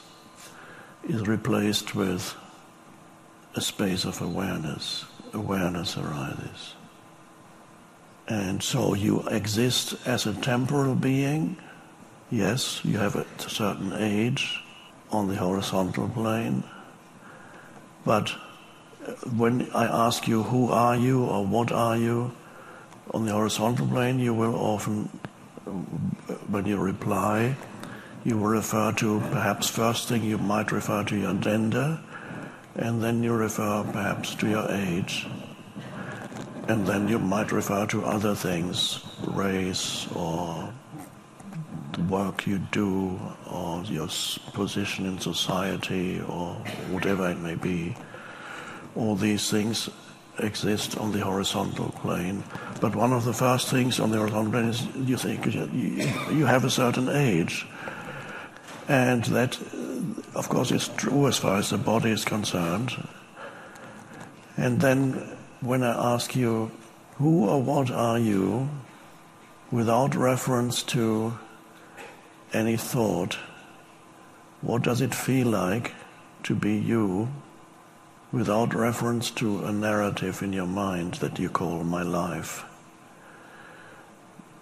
is 1.08 1.26
replaced 1.26 1.96
with 1.96 2.36
a 3.56 3.60
space 3.60 4.04
of 4.04 4.22
awareness. 4.22 5.06
Awareness 5.32 5.98
arises. 5.98 6.74
And 8.28 8.62
so 8.62 8.94
you 8.94 9.26
exist 9.28 9.96
as 10.06 10.24
a 10.26 10.34
temporal 10.34 10.94
being 10.94 11.56
Yes, 12.32 12.82
you 12.82 12.96
have 12.96 13.14
a 13.14 13.26
certain 13.38 13.92
age 13.92 14.64
on 15.10 15.28
the 15.28 15.36
horizontal 15.36 16.08
plane, 16.08 16.64
but 18.06 18.32
uh, 19.06 19.10
when 19.36 19.70
I 19.74 19.84
ask 19.84 20.26
you 20.26 20.42
who 20.42 20.70
are 20.70 20.96
you 20.96 21.24
or 21.26 21.44
what 21.44 21.70
are 21.70 21.94
you 21.94 22.32
on 23.12 23.26
the 23.26 23.32
horizontal 23.32 23.86
plane, 23.86 24.18
you 24.18 24.32
will 24.32 24.54
often, 24.54 25.10
when 26.48 26.64
you 26.64 26.78
reply, 26.78 27.54
you 28.24 28.38
will 28.38 28.48
refer 28.48 28.92
to 28.92 29.20
perhaps 29.30 29.68
first 29.68 30.08
thing 30.08 30.24
you 30.24 30.38
might 30.38 30.72
refer 30.72 31.04
to 31.04 31.14
your 31.14 31.34
gender, 31.34 32.00
and 32.76 33.02
then 33.04 33.22
you 33.22 33.34
refer 33.34 33.84
perhaps 33.92 34.34
to 34.36 34.48
your 34.48 34.70
age, 34.70 35.26
and 36.66 36.86
then 36.86 37.08
you 37.08 37.18
might 37.18 37.52
refer 37.52 37.84
to 37.88 38.06
other 38.06 38.34
things, 38.34 39.00
race 39.26 40.06
or 40.14 40.71
the 41.92 42.02
work 42.02 42.46
you 42.46 42.58
do 42.58 43.20
or 43.50 43.82
your 43.84 44.08
position 44.52 45.06
in 45.06 45.18
society 45.18 46.20
or 46.20 46.54
whatever 46.90 47.30
it 47.30 47.38
may 47.38 47.54
be. 47.54 47.96
All 48.96 49.14
these 49.14 49.50
things 49.50 49.88
exist 50.38 50.96
on 50.98 51.12
the 51.12 51.20
horizontal 51.20 51.90
plane. 51.90 52.42
But 52.80 52.96
one 52.96 53.12
of 53.12 53.24
the 53.24 53.32
first 53.32 53.68
things 53.68 54.00
on 54.00 54.10
the 54.10 54.18
horizontal 54.18 54.52
plane 54.52 54.68
is 54.68 54.86
you 54.96 55.16
think 55.16 55.46
you 55.46 56.46
have 56.46 56.64
a 56.64 56.70
certain 56.70 57.08
age. 57.08 57.66
And 58.88 59.24
that, 59.26 59.58
of 60.34 60.48
course, 60.48 60.70
is 60.70 60.88
true 60.88 61.28
as 61.28 61.38
far 61.38 61.58
as 61.58 61.70
the 61.70 61.78
body 61.78 62.10
is 62.10 62.24
concerned. 62.24 62.92
And 64.56 64.80
then 64.80 65.12
when 65.60 65.82
I 65.82 66.14
ask 66.14 66.34
you, 66.34 66.70
who 67.16 67.48
or 67.48 67.62
what 67.62 67.90
are 67.90 68.18
you, 68.18 68.68
without 69.70 70.14
reference 70.14 70.82
to 70.82 71.38
any 72.52 72.76
thought, 72.76 73.38
what 74.60 74.82
does 74.82 75.00
it 75.00 75.14
feel 75.14 75.48
like 75.48 75.92
to 76.44 76.54
be 76.54 76.76
you 76.76 77.28
without 78.30 78.74
reference 78.74 79.30
to 79.30 79.64
a 79.64 79.72
narrative 79.72 80.42
in 80.42 80.52
your 80.52 80.66
mind 80.66 81.14
that 81.14 81.38
you 81.38 81.48
call 81.48 81.84
my 81.84 82.02
life? 82.02 82.64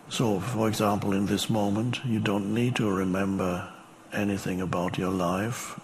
So, 0.09 0.41
for 0.41 0.69
example, 0.69 1.13
in 1.13 1.27
this 1.27 1.49
moment, 1.49 2.01
you 2.05 2.19
don't 2.19 2.53
need 2.53 2.77
to 2.77 2.91
remember 2.91 3.69
anything 4.13 4.61
about 4.61 4.99
your 4.99 5.11
life, 5.13 5.79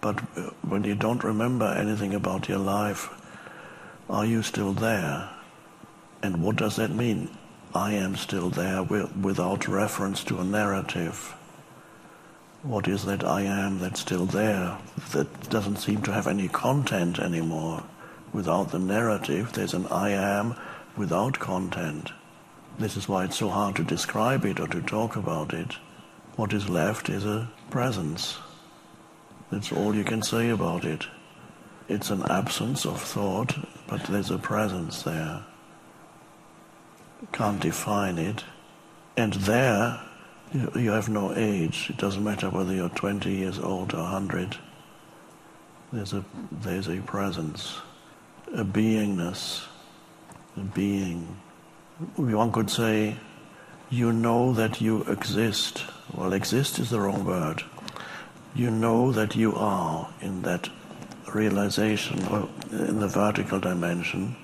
but 0.00 0.18
uh, 0.36 0.50
when 0.62 0.84
you 0.84 0.94
don't 0.94 1.24
remember 1.24 1.66
anything 1.66 2.14
about 2.14 2.48
your 2.48 2.58
life, 2.58 3.08
are 4.08 4.24
you 4.24 4.42
still 4.42 4.72
there? 4.72 5.28
And 6.22 6.42
what 6.42 6.56
does 6.56 6.76
that 6.76 6.90
mean? 6.90 7.28
I 7.74 7.92
am 7.92 8.16
still 8.16 8.50
there 8.50 8.82
without 8.82 9.68
reference 9.68 10.24
to 10.24 10.38
a 10.38 10.44
narrative. 10.44 11.36
What 12.62 12.88
is 12.88 13.04
that 13.04 13.22
I 13.22 13.42
am 13.42 13.78
that's 13.78 14.00
still 14.00 14.26
there 14.26 14.76
that 15.12 15.48
doesn't 15.50 15.76
seem 15.76 16.02
to 16.02 16.12
have 16.12 16.26
any 16.26 16.48
content 16.48 17.20
anymore? 17.20 17.84
Without 18.32 18.70
the 18.70 18.78
narrative, 18.78 19.52
there's 19.52 19.72
an 19.72 19.86
I 19.86 20.10
am 20.10 20.56
without 20.96 21.38
content. 21.38 22.10
This 22.78 22.96
is 22.96 23.08
why 23.08 23.24
it's 23.24 23.38
so 23.38 23.48
hard 23.48 23.76
to 23.76 23.84
describe 23.84 24.44
it 24.44 24.58
or 24.58 24.66
to 24.68 24.82
talk 24.82 25.14
about 25.14 25.54
it. 25.54 25.76
What 26.36 26.52
is 26.52 26.68
left 26.68 27.08
is 27.08 27.24
a 27.24 27.50
presence. 27.70 28.38
That's 29.50 29.72
all 29.72 29.94
you 29.94 30.04
can 30.04 30.22
say 30.22 30.50
about 30.50 30.84
it. 30.84 31.06
It's 31.88 32.10
an 32.10 32.22
absence 32.30 32.84
of 32.84 33.00
thought, 33.00 33.54
but 33.86 34.04
there's 34.04 34.30
a 34.30 34.38
presence 34.38 35.02
there. 35.02 35.44
Can't 37.32 37.60
define 37.60 38.18
it. 38.18 38.44
And 39.16 39.34
there, 39.34 40.00
you 40.52 40.90
have 40.90 41.08
no 41.08 41.34
age. 41.34 41.88
It 41.90 41.96
doesn't 41.96 42.24
matter 42.24 42.50
whether 42.50 42.72
you're 42.72 42.88
20 42.88 43.30
years 43.30 43.58
old 43.58 43.94
or 43.94 44.02
100. 44.02 44.56
There's 45.92 46.12
a, 46.12 46.24
there's 46.50 46.88
a 46.88 47.00
presence, 47.00 47.78
a 48.54 48.64
beingness, 48.64 49.66
a 50.56 50.60
being. 50.60 51.36
One 52.16 52.52
could 52.52 52.70
say, 52.70 53.16
you 53.90 54.12
know 54.12 54.52
that 54.52 54.80
you 54.80 55.02
exist. 55.02 55.84
Well, 56.14 56.32
exist 56.32 56.78
is 56.78 56.90
the 56.90 57.00
wrong 57.00 57.24
word. 57.24 57.64
You 58.54 58.70
know 58.70 59.12
that 59.12 59.36
you 59.36 59.54
are 59.56 60.08
in 60.20 60.42
that 60.42 60.68
realization, 61.34 62.18
in 62.70 63.00
the 63.00 63.08
vertical 63.08 63.60
dimension. 63.60 64.36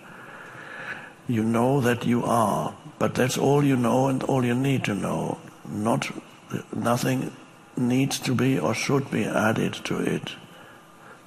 You 1.28 1.42
know 1.42 1.80
that 1.80 2.06
you 2.06 2.24
are, 2.24 2.74
but 2.98 3.14
that's 3.14 3.36
all 3.36 3.64
you 3.64 3.76
know 3.76 4.08
and 4.08 4.22
all 4.22 4.44
you 4.44 4.54
need 4.54 4.84
to 4.84 4.94
know. 4.94 5.38
Not, 5.68 6.08
nothing 6.74 7.32
needs 7.76 8.18
to 8.20 8.34
be 8.34 8.58
or 8.58 8.74
should 8.74 9.10
be 9.10 9.24
added 9.24 9.74
to 9.84 9.98
it 9.98 10.36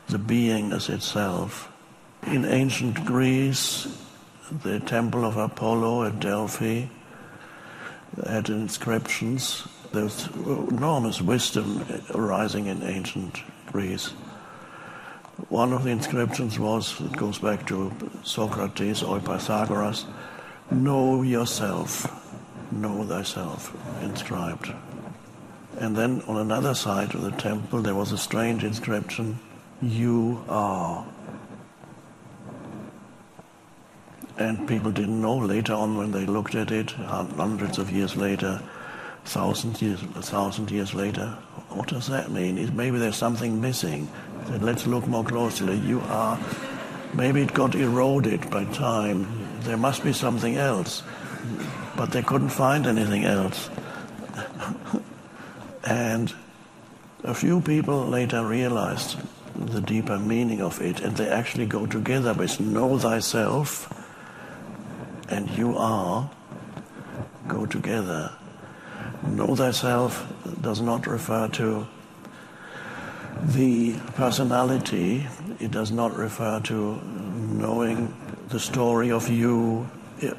the 0.10 0.18
beingness 0.18 0.90
itself. 0.90 1.72
In 2.26 2.44
ancient 2.44 3.06
Greece, 3.06 3.88
the 4.64 4.80
temple 4.80 5.24
of 5.24 5.38
Apollo 5.38 6.06
at 6.06 6.20
Delphi 6.20 6.86
had 8.26 8.50
inscriptions. 8.50 9.68
There 9.94 10.04
was 10.04 10.28
enormous 10.36 11.22
wisdom 11.22 11.86
arising 12.14 12.66
in 12.66 12.82
ancient 12.84 13.42
Greece. 13.68 14.14
One 15.48 15.74
of 15.74 15.84
the 15.84 15.90
inscriptions 15.90 16.60
was, 16.60 17.00
it 17.00 17.16
goes 17.16 17.40
back 17.40 17.66
to 17.68 17.92
Socrates 18.24 19.02
or 19.02 19.20
Pythagoras, 19.20 20.06
know 20.70 21.22
yourself, 21.22 22.06
know 22.72 23.04
thyself, 23.06 23.74
inscribed. 24.04 24.72
And 25.80 25.96
then 25.96 26.22
on 26.28 26.38
another 26.38 26.76
side 26.76 27.16
of 27.16 27.22
the 27.22 27.32
temple 27.32 27.82
there 27.82 27.96
was 27.96 28.12
a 28.12 28.18
strange 28.18 28.64
inscription, 28.64 29.40
you 29.82 30.44
are. 30.50 31.06
And 34.38 34.68
people 34.68 34.92
didn't 34.92 35.22
know 35.22 35.38
later 35.38 35.74
on 35.74 35.98
when 35.98 36.12
they 36.12 36.26
looked 36.26 36.56
at 36.56 36.72
it, 36.72 36.92
hundreds 36.92 37.78
of 37.78 37.92
years 37.92 38.16
later, 38.16 38.62
thousands 39.26 39.82
years, 39.82 40.02
a 40.16 40.22
thousand 40.22 40.72
years 40.72 40.94
later, 40.94 41.28
what 41.70 41.88
does 41.88 42.08
that 42.08 42.32
mean? 42.32 42.76
maybe 42.76 42.98
there's 42.98 43.16
something 43.16 43.62
missing. 43.62 44.08
Said, 44.48 44.64
let's 44.64 44.88
look 44.88 45.08
more 45.08 45.24
closely. 45.24 45.78
You 45.78 46.02
are. 46.02 46.40
Maybe 47.14 47.42
it 47.42 47.54
got 47.54 47.76
eroded 47.76 48.50
by 48.50 48.66
time. 48.66 49.28
There 49.62 49.78
must 49.78 50.04
be 50.04 50.14
something 50.14 50.56
else, 50.56 51.04
but 51.96 52.12
they 52.12 52.22
couldn't 52.22 52.50
find 52.50 52.86
anything 52.86 53.26
else. 53.26 53.70
and 55.84 56.34
a 57.24 57.34
few 57.34 57.62
people 57.62 58.06
later 58.06 58.46
realized 58.46 59.18
the 59.56 59.82
deeper 59.82 60.18
meaning 60.18 60.62
of 60.62 60.82
it, 60.82 61.02
and 61.02 61.18
they 61.18 61.28
actually 61.28 61.66
go 61.66 61.86
together 61.86 62.34
with 62.34 62.60
know 62.60 62.98
thyself 62.98 63.94
and 65.30 65.50
you 65.52 65.78
are 65.78 66.30
go 67.48 67.66
together. 67.66 68.32
Know 69.28 69.56
thyself 69.56 70.32
does 70.62 70.82
not 70.82 71.08
refer 71.08 71.48
to 71.50 71.88
the 73.44 73.94
personality, 74.16 75.28
it 75.60 75.72
does 75.72 75.92
not 75.92 76.16
refer 76.16 76.60
to 76.62 76.96
knowing 77.52 78.14
the 78.50 78.60
story 78.60 79.12
of 79.12 79.30
you 79.30 79.90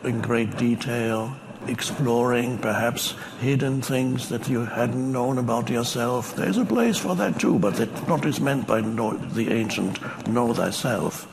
in 0.04 0.20
great 0.20 0.56
detail 0.56 1.34
exploring 1.66 2.58
perhaps 2.58 3.14
hidden 3.40 3.82
things 3.82 4.28
that 4.28 4.48
you 4.48 4.64
hadn't 4.64 5.12
known 5.12 5.38
about 5.38 5.68
yourself. 5.68 6.34
There's 6.34 6.56
a 6.56 6.64
place 6.64 6.96
for 6.96 7.14
that 7.16 7.38
too, 7.38 7.58
but 7.58 7.74
that's 7.74 8.08
not 8.08 8.24
is 8.24 8.40
meant 8.40 8.66
by 8.66 8.80
know, 8.80 9.16
the 9.16 9.52
ancient 9.52 10.00
know 10.28 10.54
thyself. 10.54 11.26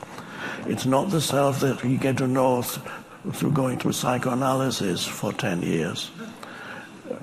It's 0.66 0.86
not 0.86 1.10
the 1.10 1.20
self 1.20 1.60
that 1.60 1.82
you 1.82 1.96
get 1.96 2.18
to 2.18 2.26
know 2.26 2.62
through 2.62 3.52
going 3.52 3.78
through 3.78 3.92
psychoanalysis 3.92 5.06
for 5.06 5.32
10 5.32 5.62
years. 5.62 6.10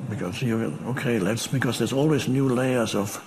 Because 0.09 0.41
you, 0.41 0.77
okay, 0.87 1.19
let's, 1.19 1.47
because 1.47 1.77
there's 1.77 1.93
always 1.93 2.27
new 2.27 2.49
layers 2.49 2.95
of 2.95 3.23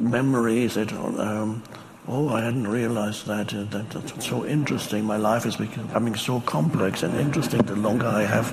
memories 0.00 0.74
that 0.74 0.92
um, 0.92 1.62
Oh, 2.10 2.30
I 2.30 2.40
hadn't 2.40 2.66
realized 2.66 3.26
that. 3.26 3.52
Uh, 3.52 3.64
that. 3.64 3.90
That's 3.90 4.26
so 4.26 4.46
interesting. 4.46 5.04
My 5.04 5.18
life 5.18 5.44
is 5.44 5.56
becoming 5.56 6.14
so 6.14 6.40
complex 6.40 7.02
and 7.02 7.14
interesting. 7.14 7.60
The 7.60 7.76
longer 7.76 8.06
I 8.06 8.22
have 8.22 8.46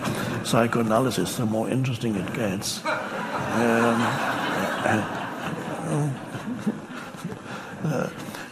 psychoanalysis, 0.43 1.37
the 1.37 1.45
more 1.45 1.69
interesting 1.69 2.15
it 2.15 2.33
gets. 2.33 2.83
Um, 2.83 2.91
uh, 7.85 8.09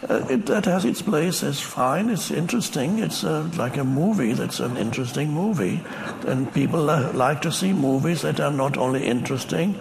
uh, 0.09 0.25
it, 0.29 0.45
that 0.45 0.63
has 0.63 0.85
its 0.85 1.01
place. 1.01 1.43
It's 1.43 1.59
fine. 1.59 2.09
It's 2.09 2.31
interesting. 2.31 2.99
It's 2.99 3.25
uh, 3.25 3.49
like 3.57 3.75
a 3.75 3.83
movie. 3.83 4.31
That's 4.31 4.61
an 4.61 4.77
interesting 4.77 5.31
movie, 5.31 5.83
and 6.25 6.53
people 6.53 6.89
uh, 6.89 7.11
like 7.11 7.41
to 7.41 7.51
see 7.51 7.73
movies 7.73 8.21
that 8.21 8.39
are 8.39 8.51
not 8.51 8.77
only 8.77 9.03
interesting, 9.03 9.75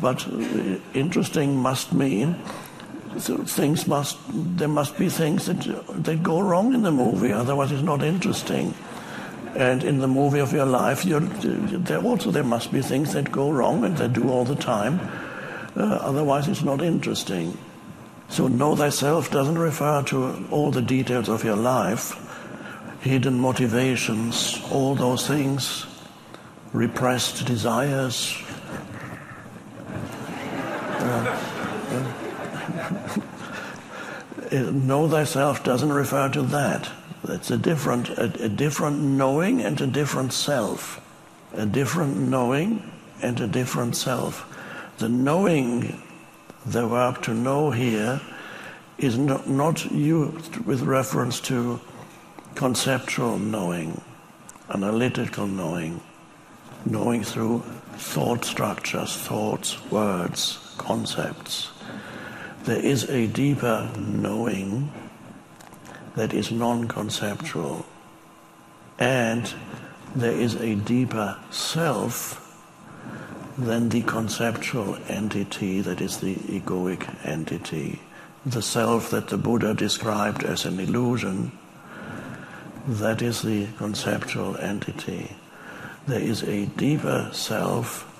but 0.00 0.26
uh, 0.26 0.78
interesting 0.94 1.56
must 1.56 1.92
mean 1.92 2.36
so 3.18 3.38
things 3.38 3.86
must 3.86 4.18
there 4.58 4.68
must 4.68 4.98
be 4.98 5.08
things 5.08 5.46
that 5.46 5.60
that 6.04 6.22
go 6.22 6.40
wrong 6.40 6.74
in 6.74 6.82
the 6.82 6.90
movie, 6.90 7.32
otherwise 7.32 7.70
it's 7.70 7.82
not 7.82 8.02
interesting. 8.02 8.74
And 9.54 9.84
in 9.84 9.98
the 9.98 10.08
movie 10.08 10.40
of 10.40 10.52
your 10.52 10.66
life, 10.66 11.04
there 11.04 12.00
also 12.00 12.32
there 12.32 12.42
must 12.42 12.72
be 12.72 12.82
things 12.82 13.12
that 13.12 13.30
go 13.30 13.50
wrong 13.50 13.84
and 13.84 13.96
that 13.98 14.12
do 14.12 14.28
all 14.28 14.44
the 14.44 14.56
time. 14.56 14.98
Uh, 15.76 15.98
otherwise, 16.02 16.48
it's 16.48 16.62
not 16.62 16.82
interesting. 16.82 17.56
So 18.28 18.48
know 18.48 18.74
thyself 18.74 19.30
doesn't 19.30 19.58
refer 19.58 20.02
to 20.04 20.44
all 20.50 20.72
the 20.72 20.82
details 20.82 21.28
of 21.28 21.44
your 21.44 21.56
life, 21.56 22.16
hidden 23.00 23.38
motivations, 23.38 24.60
all 24.72 24.96
those 24.96 25.24
things, 25.24 25.86
repressed 26.72 27.46
desires. 27.46 28.36
Uh, 31.04 31.40
know 34.72 35.08
thyself 35.08 35.62
doesn't 35.64 35.92
refer 35.92 36.28
to 36.30 36.42
that. 36.42 36.90
It's 37.28 37.50
a 37.50 37.56
different, 37.56 38.08
a, 38.10 38.44
a 38.44 38.48
different 38.48 39.00
knowing 39.00 39.62
and 39.62 39.80
a 39.80 39.86
different 39.86 40.32
self. 40.32 41.00
A 41.52 41.66
different 41.66 42.16
knowing 42.16 42.90
and 43.22 43.40
a 43.40 43.46
different 43.46 43.96
self. 43.96 44.50
The 44.98 45.08
knowing, 45.08 46.02
the 46.64 46.86
verb 46.86 47.22
to 47.22 47.34
know 47.34 47.70
here, 47.70 48.20
is 48.98 49.18
not, 49.18 49.48
not 49.48 49.90
used 49.90 50.56
with 50.58 50.82
reference 50.82 51.40
to 51.40 51.80
conceptual 52.54 53.38
knowing, 53.38 54.00
analytical 54.70 55.46
knowing, 55.46 56.00
knowing 56.86 57.24
through 57.24 57.60
thought 57.96 58.44
structures, 58.44 59.16
thoughts, 59.16 59.82
words, 59.90 60.63
concepts 60.78 61.70
there 62.64 62.80
is 62.80 63.10
a 63.10 63.26
deeper 63.26 63.90
knowing 63.98 64.90
that 66.16 66.32
is 66.32 66.50
non 66.50 66.88
conceptual, 66.88 67.84
and 68.98 69.52
there 70.16 70.32
is 70.32 70.54
a 70.54 70.74
deeper 70.74 71.36
self 71.50 72.40
than 73.58 73.90
the 73.90 74.00
conceptual 74.02 74.96
entity 75.08 75.82
that 75.82 76.00
is 76.00 76.18
the 76.18 76.36
egoic 76.36 77.06
entity. 77.26 78.00
The 78.46 78.62
self 78.62 79.10
that 79.10 79.28
the 79.28 79.36
Buddha 79.36 79.74
described 79.74 80.42
as 80.42 80.64
an 80.64 80.80
illusion, 80.80 81.52
that 82.86 83.20
is 83.20 83.42
the 83.42 83.66
conceptual 83.76 84.56
entity. 84.56 85.36
There 86.06 86.20
is 86.20 86.42
a 86.44 86.64
deeper 86.64 87.28
self 87.32 88.10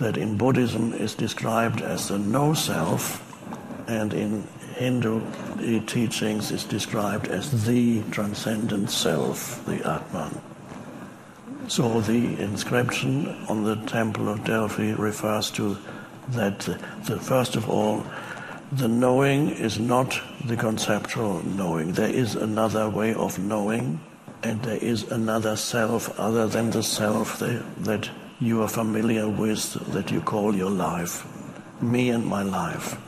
that 0.00 0.16
in 0.16 0.36
Buddhism 0.36 0.92
is 0.94 1.14
described 1.14 1.80
as 1.80 2.08
the 2.08 2.18
no 2.18 2.52
self 2.54 3.26
and 3.86 4.12
in 4.12 4.46
Hindu 4.74 5.20
teachings 5.86 6.50
is 6.50 6.64
described 6.64 7.28
as 7.28 7.66
the 7.66 8.02
transcendent 8.10 8.90
self, 8.90 9.64
the 9.66 9.86
Atman. 9.86 10.40
So 11.68 12.00
the 12.00 12.40
inscription 12.40 13.28
on 13.48 13.64
the 13.64 13.76
Temple 13.76 14.28
of 14.28 14.42
Delphi 14.44 14.92
refers 14.92 15.50
to 15.52 15.76
that, 16.30 16.60
the, 16.60 17.20
first 17.20 17.56
of 17.56 17.68
all, 17.68 18.04
the 18.72 18.88
knowing 18.88 19.50
is 19.50 19.78
not 19.78 20.18
the 20.44 20.56
conceptual 20.56 21.44
knowing. 21.44 21.92
There 21.92 22.08
is 22.08 22.36
another 22.36 22.88
way 22.88 23.14
of 23.14 23.38
knowing, 23.38 24.00
and 24.42 24.62
there 24.62 24.78
is 24.78 25.10
another 25.10 25.56
self 25.56 26.18
other 26.18 26.46
than 26.46 26.70
the 26.70 26.82
self 26.82 27.38
that 27.38 28.10
you 28.40 28.62
are 28.62 28.68
familiar 28.68 29.28
with, 29.28 29.74
that 29.92 30.10
you 30.10 30.20
call 30.22 30.56
your 30.56 30.70
life. 30.70 31.26
Me 31.82 32.08
and 32.08 32.26
my 32.26 32.42
life. 32.42 32.98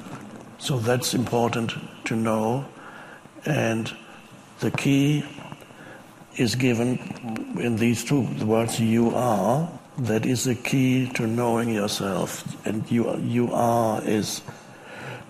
So 0.58 0.78
that's 0.78 1.14
important 1.14 1.72
to 2.04 2.16
know. 2.16 2.66
And 3.46 3.90
the 4.60 4.70
key 4.70 5.24
is 6.36 6.54
given 6.54 6.98
in 7.58 7.76
these 7.76 8.04
two 8.04 8.22
words, 8.44 8.78
you 8.78 9.10
are. 9.14 9.68
That 9.98 10.24
is 10.24 10.44
the 10.44 10.54
key 10.54 11.10
to 11.14 11.26
knowing 11.26 11.70
yourself. 11.70 12.66
And 12.66 12.88
you, 12.90 13.18
you 13.18 13.52
are 13.52 14.02
is 14.04 14.42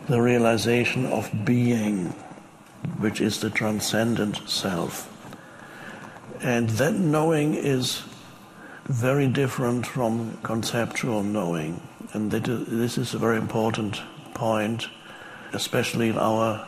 the 0.09 0.21
realization 0.21 1.07
of 1.07 1.31
being, 1.45 2.07
which 2.99 3.21
is 3.21 3.41
the 3.41 3.51
transcendent 3.51 4.49
self. 4.49 5.09
And 6.43 6.71
that 6.71 6.95
knowing 6.95 7.55
is 7.55 8.03
very 8.85 9.27
different 9.29 9.87
from 9.87 10.37
conceptual 10.43 11.23
knowing. 11.23 11.81
And 12.13 12.31
this 12.31 12.99
is 12.99 13.15
a 13.15 13.19
very 13.19 13.39
important 13.39 14.01
point, 14.35 14.89
especially 15.53 16.09
in 16.09 16.19
our 16.19 16.67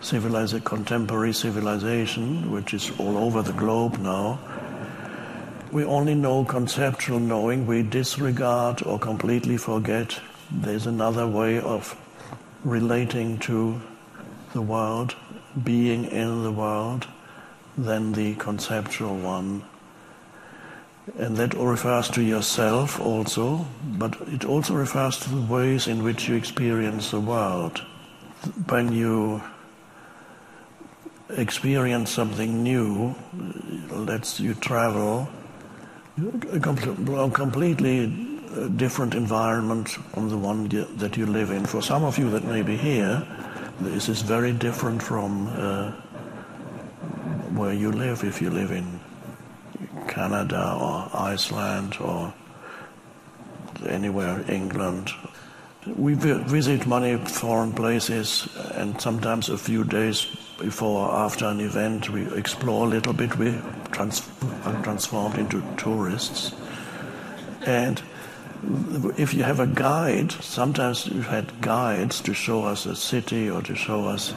civilized, 0.00 0.64
contemporary 0.64 1.32
civilization, 1.32 2.50
which 2.52 2.74
is 2.74 2.92
all 2.98 3.16
over 3.18 3.42
the 3.42 3.52
globe 3.52 3.98
now. 3.98 4.38
We 5.72 5.84
only 5.84 6.14
know 6.14 6.44
conceptual 6.44 7.18
knowing, 7.18 7.66
we 7.66 7.82
disregard 7.82 8.82
or 8.84 8.98
completely 8.98 9.56
forget 9.56 10.18
there's 10.50 10.86
another 10.86 11.26
way 11.26 11.60
of 11.60 11.94
relating 12.64 13.38
to 13.40 13.80
the 14.52 14.62
world, 14.62 15.14
being 15.62 16.04
in 16.06 16.42
the 16.42 16.52
world, 16.52 17.06
than 17.76 18.12
the 18.12 18.34
conceptual 18.36 19.16
one. 19.16 19.62
And 21.16 21.36
that 21.36 21.54
all 21.54 21.66
refers 21.66 22.10
to 22.10 22.22
yourself 22.22 23.00
also, 23.00 23.66
but 23.82 24.16
it 24.28 24.44
also 24.44 24.74
refers 24.74 25.18
to 25.20 25.30
the 25.30 25.40
ways 25.40 25.86
in 25.86 26.02
which 26.02 26.28
you 26.28 26.34
experience 26.34 27.10
the 27.10 27.20
world. 27.20 27.78
When 28.68 28.92
you 28.92 29.42
experience 31.30 32.10
something 32.10 32.62
new, 32.62 33.14
lets 33.90 34.40
you 34.40 34.54
travel, 34.54 35.28
a 36.52 36.60
completely 36.60 38.06
different 38.76 39.14
environment 39.14 39.88
from 39.88 40.28
the 40.28 40.38
one 40.38 40.68
that 40.96 41.16
you 41.16 41.26
live 41.26 41.50
in. 41.50 41.64
For 41.64 41.82
some 41.82 42.04
of 42.04 42.18
you 42.18 42.30
that 42.30 42.44
may 42.44 42.62
be 42.62 42.76
here, 42.76 43.26
this 43.80 44.08
is 44.08 44.22
very 44.22 44.52
different 44.52 45.02
from 45.02 45.48
uh, 45.48 45.92
where 47.54 47.72
you 47.72 47.92
live 47.92 48.24
if 48.24 48.42
you 48.42 48.50
live 48.50 48.72
in 48.72 48.97
Canada 50.18 50.76
or 50.80 51.08
Iceland 51.14 51.96
or 52.00 52.34
anywhere, 53.86 54.44
England. 54.48 55.12
We 55.86 56.14
visit 56.14 56.88
many 56.88 57.16
foreign 57.24 57.72
places 57.72 58.48
and 58.74 59.00
sometimes 59.00 59.48
a 59.48 59.56
few 59.56 59.84
days 59.84 60.26
before 60.58 61.08
or 61.08 61.14
after 61.14 61.46
an 61.46 61.60
event 61.60 62.10
we 62.10 62.26
explore 62.34 62.86
a 62.86 62.88
little 62.88 63.12
bit, 63.12 63.38
we 63.38 63.54
trans- 63.92 64.28
are 64.64 64.82
transformed 64.82 65.38
into 65.38 65.62
tourists. 65.76 66.52
And 67.64 68.02
if 69.16 69.32
you 69.34 69.44
have 69.44 69.60
a 69.60 69.68
guide, 69.68 70.32
sometimes 70.32 71.06
you've 71.06 71.28
had 71.28 71.60
guides 71.60 72.20
to 72.22 72.34
show 72.34 72.64
us 72.64 72.86
a 72.86 72.96
city 72.96 73.48
or 73.48 73.62
to 73.62 73.76
show 73.76 74.06
us, 74.06 74.34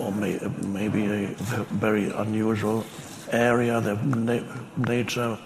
or 0.00 0.10
may, 0.10 0.40
maybe 0.66 1.04
a 1.06 1.28
very 1.70 2.10
unusual 2.10 2.84
area, 3.32 3.80
the 3.80 3.96
nature 4.76 5.38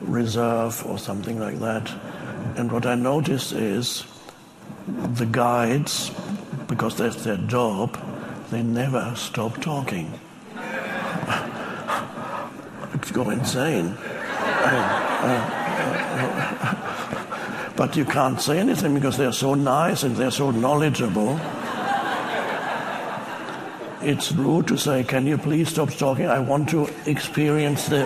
reserve 0.00 0.84
or 0.86 0.98
something 0.98 1.38
like 1.38 1.58
that. 1.60 1.92
And 2.56 2.72
what 2.72 2.86
I 2.86 2.94
noticed 2.94 3.52
is 3.52 4.04
the 4.86 5.26
guides, 5.26 6.10
because 6.68 6.96
that's 6.96 7.24
their 7.24 7.36
job, 7.36 7.98
they 8.50 8.62
never 8.62 9.12
stop 9.16 9.60
talking. 9.60 10.18
it's 12.94 13.10
go 13.10 13.30
insane. 13.30 13.96
but 17.76 17.96
you 17.96 18.04
can't 18.04 18.40
say 18.40 18.58
anything 18.58 18.94
because 18.94 19.16
they're 19.16 19.32
so 19.32 19.54
nice 19.54 20.02
and 20.02 20.16
they're 20.16 20.30
so 20.30 20.50
knowledgeable. 20.50 21.40
It's 24.04 24.32
rude 24.32 24.66
to 24.66 24.76
say, 24.76 25.04
"Can 25.04 25.26
you 25.26 25.38
please 25.38 25.68
stop 25.68 25.90
talking? 25.90 26.26
I 26.26 26.40
want 26.40 26.68
to 26.70 26.88
experience 27.06 27.86
the. 27.86 28.04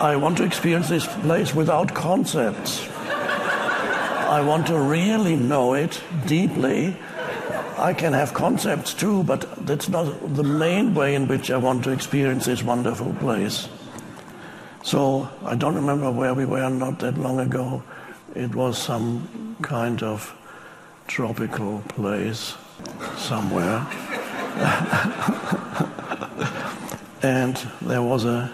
I 0.00 0.16
want 0.16 0.38
to 0.38 0.44
experience 0.44 0.88
this 0.88 1.06
place 1.06 1.54
without 1.54 1.94
concepts. 1.94 2.88
I 4.28 4.40
want 4.40 4.66
to 4.68 4.78
really 4.78 5.36
know 5.36 5.74
it 5.74 6.00
deeply. 6.26 6.96
I 7.78 7.92
can 7.92 8.14
have 8.14 8.32
concepts 8.32 8.94
too, 8.94 9.22
but 9.24 9.46
that's 9.66 9.88
not 9.88 10.06
the 10.34 10.42
main 10.42 10.94
way 10.94 11.14
in 11.14 11.28
which 11.28 11.50
I 11.50 11.58
want 11.58 11.84
to 11.84 11.90
experience 11.90 12.46
this 12.46 12.62
wonderful 12.62 13.12
place." 13.20 13.68
So 14.82 15.28
I 15.44 15.54
don't 15.54 15.74
remember 15.74 16.10
where 16.10 16.34
we 16.34 16.46
were 16.46 16.70
not 16.70 16.98
that 17.00 17.18
long 17.18 17.40
ago. 17.40 17.82
It 18.34 18.54
was 18.54 18.78
some 18.78 19.56
kind 19.62 20.02
of 20.02 20.34
tropical 21.06 21.82
place 21.88 22.54
somewhere. 23.16 23.86
and 27.22 27.56
there 27.82 28.02
was 28.02 28.24
a, 28.24 28.50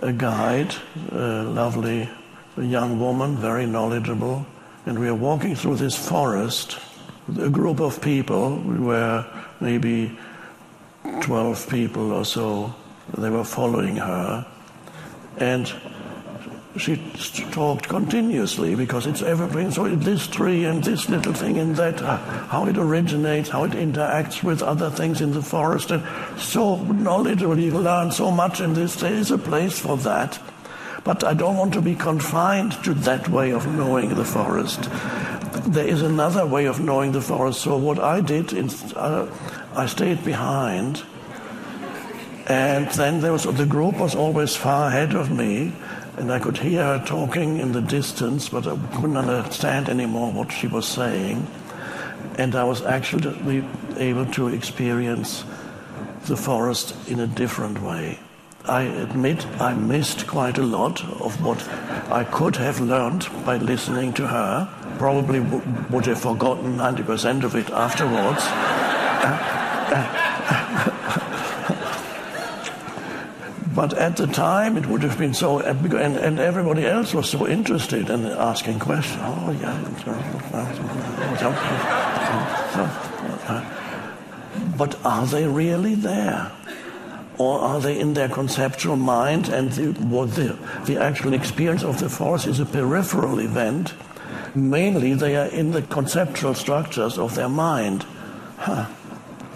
a 0.00 0.12
guide, 0.12 0.74
a 1.12 1.42
lovely 1.42 2.08
young 2.56 2.98
woman, 2.98 3.36
very 3.36 3.66
knowledgeable, 3.66 4.46
and 4.86 4.98
we 4.98 5.06
were 5.06 5.14
walking 5.14 5.54
through 5.54 5.76
this 5.76 5.94
forest 5.94 6.78
a 7.40 7.50
group 7.50 7.80
of 7.80 8.00
people. 8.00 8.56
We 8.56 8.78
were 8.78 9.26
maybe 9.60 10.16
12 11.22 11.68
people 11.68 12.12
or 12.12 12.24
so. 12.24 12.74
They 13.16 13.30
were 13.30 13.44
following 13.44 13.96
her 13.96 14.46
and 15.38 15.72
she 16.78 16.96
talked 17.50 17.88
continuously 17.88 18.74
because 18.74 19.06
it's 19.06 19.22
everything. 19.22 19.70
So 19.70 19.88
this 19.88 20.26
tree 20.26 20.64
and 20.64 20.82
this 20.82 21.08
little 21.08 21.32
thing 21.32 21.58
and 21.58 21.76
that, 21.76 22.02
uh, 22.02 22.16
how 22.16 22.66
it 22.66 22.76
originates, 22.76 23.48
how 23.48 23.64
it 23.64 23.72
interacts 23.72 24.42
with 24.42 24.62
other 24.62 24.90
things 24.90 25.20
in 25.20 25.32
the 25.32 25.42
forest, 25.42 25.90
and 25.90 26.02
so 26.38 26.76
knowledgeable. 26.84 27.58
You 27.58 27.78
learn 27.78 28.10
so 28.10 28.30
much 28.30 28.60
in 28.60 28.74
this. 28.74 28.96
There 28.96 29.12
is 29.12 29.30
a 29.30 29.38
place 29.38 29.78
for 29.78 29.96
that, 29.98 30.38
but 31.04 31.24
I 31.24 31.34
don't 31.34 31.56
want 31.56 31.72
to 31.74 31.82
be 31.82 31.94
confined 31.94 32.72
to 32.84 32.94
that 32.94 33.28
way 33.28 33.52
of 33.52 33.66
knowing 33.66 34.10
the 34.10 34.24
forest. 34.24 34.88
There 35.66 35.86
is 35.86 36.02
another 36.02 36.46
way 36.46 36.66
of 36.66 36.80
knowing 36.80 37.12
the 37.12 37.22
forest. 37.22 37.62
So 37.62 37.76
what 37.76 37.98
I 37.98 38.20
did, 38.20 38.52
is, 38.52 38.92
uh, 38.94 39.30
I 39.74 39.86
stayed 39.86 40.24
behind 40.24 41.02
and 42.46 42.86
then 42.92 43.20
there 43.20 43.32
was, 43.32 43.42
the 43.42 43.66
group 43.66 43.98
was 43.98 44.14
always 44.14 44.54
far 44.54 44.88
ahead 44.88 45.14
of 45.14 45.30
me, 45.32 45.72
and 46.16 46.32
I 46.32 46.38
could 46.38 46.58
hear 46.58 46.82
her 46.82 47.04
talking 47.04 47.58
in 47.58 47.72
the 47.72 47.82
distance, 47.82 48.48
but 48.48 48.66
I 48.66 48.76
couldn't 48.94 49.16
understand 49.16 49.88
anymore 49.88 50.32
what 50.32 50.50
she 50.50 50.66
was 50.66 50.86
saying. 50.88 51.46
And 52.38 52.54
I 52.54 52.64
was 52.64 52.82
actually 52.82 53.64
able 53.96 54.26
to 54.32 54.48
experience 54.48 55.44
the 56.26 56.36
forest 56.36 56.94
in 57.08 57.20
a 57.20 57.26
different 57.26 57.82
way. 57.82 58.18
I 58.64 58.82
admit 58.82 59.46
I 59.60 59.74
missed 59.74 60.26
quite 60.26 60.58
a 60.58 60.62
lot 60.62 61.04
of 61.20 61.44
what 61.44 61.68
I 62.10 62.24
could 62.24 62.56
have 62.56 62.80
learned 62.80 63.28
by 63.44 63.58
listening 63.58 64.12
to 64.14 64.26
her. 64.26 64.68
Probably 64.98 65.40
would 65.40 66.06
have 66.06 66.20
forgotten 66.20 66.76
90% 66.76 67.44
of 67.44 67.54
it 67.54 67.70
afterwards. 67.70 68.42
Uh, 69.88 69.92
uh, 69.92 70.26
but 73.76 73.92
at 73.92 74.16
the 74.16 74.26
time, 74.26 74.78
it 74.78 74.86
would 74.86 75.02
have 75.02 75.18
been 75.18 75.34
so, 75.34 75.60
uh, 75.60 75.74
and, 75.82 76.16
and 76.16 76.40
everybody 76.40 76.86
else 76.86 77.12
was 77.12 77.28
so 77.28 77.46
interested 77.46 78.08
in 78.08 78.24
asking 78.24 78.78
questions. 78.78 79.20
Oh, 79.22 79.50
yeah. 79.60 79.76
But 84.78 84.98
are 85.04 85.26
they 85.26 85.46
really 85.46 85.94
there? 85.94 86.50
Or 87.36 87.58
are 87.60 87.78
they 87.78 88.00
in 88.00 88.14
their 88.14 88.30
conceptual 88.30 88.96
mind 88.96 89.50
and 89.50 89.70
the, 89.72 89.92
what 90.06 90.34
the, 90.36 90.58
the 90.86 90.96
actual 90.96 91.34
experience 91.34 91.84
of 91.84 92.00
the 92.00 92.08
force 92.08 92.46
is 92.46 92.60
a 92.60 92.64
peripheral 92.64 93.40
event? 93.40 93.92
Mainly, 94.54 95.12
they 95.12 95.36
are 95.36 95.48
in 95.48 95.72
the 95.72 95.82
conceptual 95.82 96.54
structures 96.54 97.18
of 97.18 97.34
their 97.34 97.50
mind. 97.50 98.06
Huh. 98.56 98.86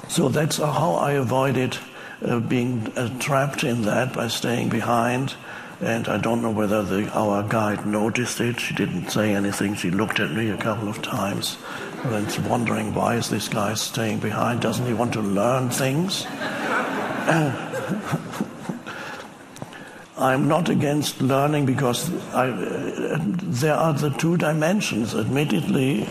So 0.08 0.28
that's 0.28 0.58
how 0.58 0.96
I 0.96 1.12
avoided 1.12 1.78
uh, 2.24 2.40
being 2.40 2.92
uh, 2.96 3.18
trapped 3.18 3.64
in 3.64 3.82
that 3.82 4.12
by 4.12 4.28
staying 4.28 4.68
behind. 4.68 5.34
And 5.80 6.08
I 6.08 6.18
don't 6.18 6.42
know 6.42 6.50
whether 6.50 6.82
the, 6.82 7.10
our 7.12 7.42
guide 7.42 7.86
noticed 7.86 8.40
it. 8.40 8.60
She 8.60 8.74
didn't 8.74 9.08
say 9.10 9.34
anything. 9.34 9.74
She 9.74 9.90
looked 9.90 10.20
at 10.20 10.30
me 10.30 10.50
a 10.50 10.56
couple 10.56 10.88
of 10.88 11.00
times 11.00 11.56
and 12.04 12.48
wondering 12.48 12.94
why 12.94 13.16
is 13.16 13.30
this 13.30 13.48
guy 13.48 13.74
staying 13.74 14.20
behind? 14.20 14.60
Doesn't 14.60 14.86
he 14.86 14.92
want 14.92 15.12
to 15.14 15.20
learn 15.20 15.70
things? 15.70 16.26
I'm 20.20 20.48
not 20.48 20.68
against 20.68 21.22
learning 21.22 21.64
because 21.64 22.12
I, 22.34 22.50
uh, 22.50 23.18
there 23.22 23.74
are 23.74 23.94
the 23.94 24.10
two 24.10 24.36
dimensions. 24.36 25.14
Admittedly, 25.14 26.06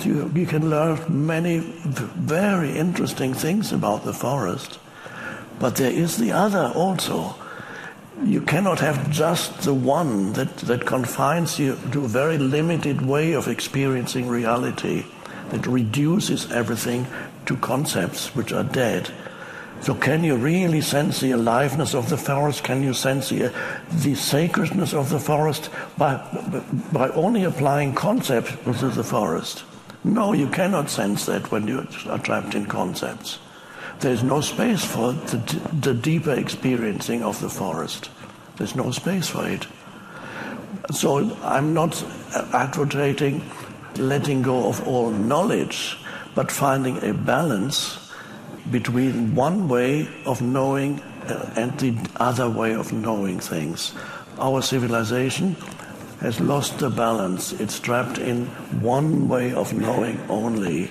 you, 0.00 0.30
you 0.34 0.46
can 0.46 0.68
learn 0.68 1.26
many 1.26 1.60
very 1.60 2.76
interesting 2.76 3.32
things 3.32 3.72
about 3.72 4.04
the 4.04 4.12
forest, 4.12 4.78
but 5.58 5.76
there 5.76 5.90
is 5.90 6.16
the 6.16 6.32
other 6.32 6.72
also. 6.74 7.34
You 8.24 8.40
cannot 8.40 8.80
have 8.80 9.10
just 9.10 9.62
the 9.62 9.74
one 9.74 10.32
that, 10.32 10.56
that 10.58 10.86
confines 10.86 11.58
you 11.58 11.78
to 11.92 12.04
a 12.04 12.08
very 12.08 12.38
limited 12.38 13.02
way 13.02 13.32
of 13.32 13.46
experiencing 13.46 14.28
reality, 14.28 15.04
that 15.50 15.66
reduces 15.66 16.50
everything 16.50 17.06
to 17.46 17.56
concepts 17.56 18.34
which 18.34 18.52
are 18.52 18.64
dead. 18.64 19.10
So, 19.80 19.94
can 19.94 20.24
you 20.24 20.34
really 20.34 20.80
sense 20.80 21.20
the 21.20 21.30
aliveness 21.30 21.94
of 21.94 22.08
the 22.08 22.16
forest? 22.16 22.64
Can 22.64 22.82
you 22.82 22.92
sense 22.92 23.28
the, 23.28 23.52
the 23.92 24.16
sacredness 24.16 24.92
of 24.92 25.08
the 25.08 25.20
forest 25.20 25.70
by, 25.96 26.16
by 26.92 27.10
only 27.10 27.44
applying 27.44 27.94
concepts 27.94 28.50
to 28.80 28.88
the 28.88 29.04
forest? 29.04 29.62
No, 30.02 30.32
you 30.32 30.48
cannot 30.48 30.90
sense 30.90 31.26
that 31.26 31.52
when 31.52 31.68
you 31.68 31.86
are 32.08 32.18
trapped 32.18 32.56
in 32.56 32.66
concepts. 32.66 33.38
There's 34.00 34.22
no 34.22 34.40
space 34.40 34.84
for 34.84 35.12
the, 35.12 35.38
the 35.80 35.94
deeper 35.94 36.32
experiencing 36.32 37.22
of 37.22 37.40
the 37.40 37.48
forest. 37.48 38.10
There's 38.56 38.76
no 38.76 38.90
space 38.92 39.28
for 39.28 39.48
it. 39.48 39.66
So, 40.92 41.36
I'm 41.42 41.74
not 41.74 42.02
advocating 42.52 43.42
letting 43.96 44.42
go 44.42 44.68
of 44.68 44.86
all 44.86 45.10
knowledge, 45.10 45.98
but 46.34 46.50
finding 46.50 47.02
a 47.02 47.12
balance 47.12 48.12
between 48.70 49.34
one 49.34 49.68
way 49.68 50.08
of 50.24 50.40
knowing 50.40 51.00
uh, 51.26 51.52
and 51.56 51.78
the 51.80 51.96
other 52.16 52.48
way 52.48 52.74
of 52.74 52.92
knowing 52.92 53.40
things. 53.40 53.92
Our 54.38 54.62
civilization 54.62 55.56
has 56.20 56.40
lost 56.40 56.78
the 56.78 56.90
balance. 56.90 57.52
It's 57.52 57.80
trapped 57.80 58.18
in 58.18 58.46
one 58.80 59.28
way 59.28 59.52
of 59.52 59.72
knowing 59.72 60.20
only. 60.28 60.90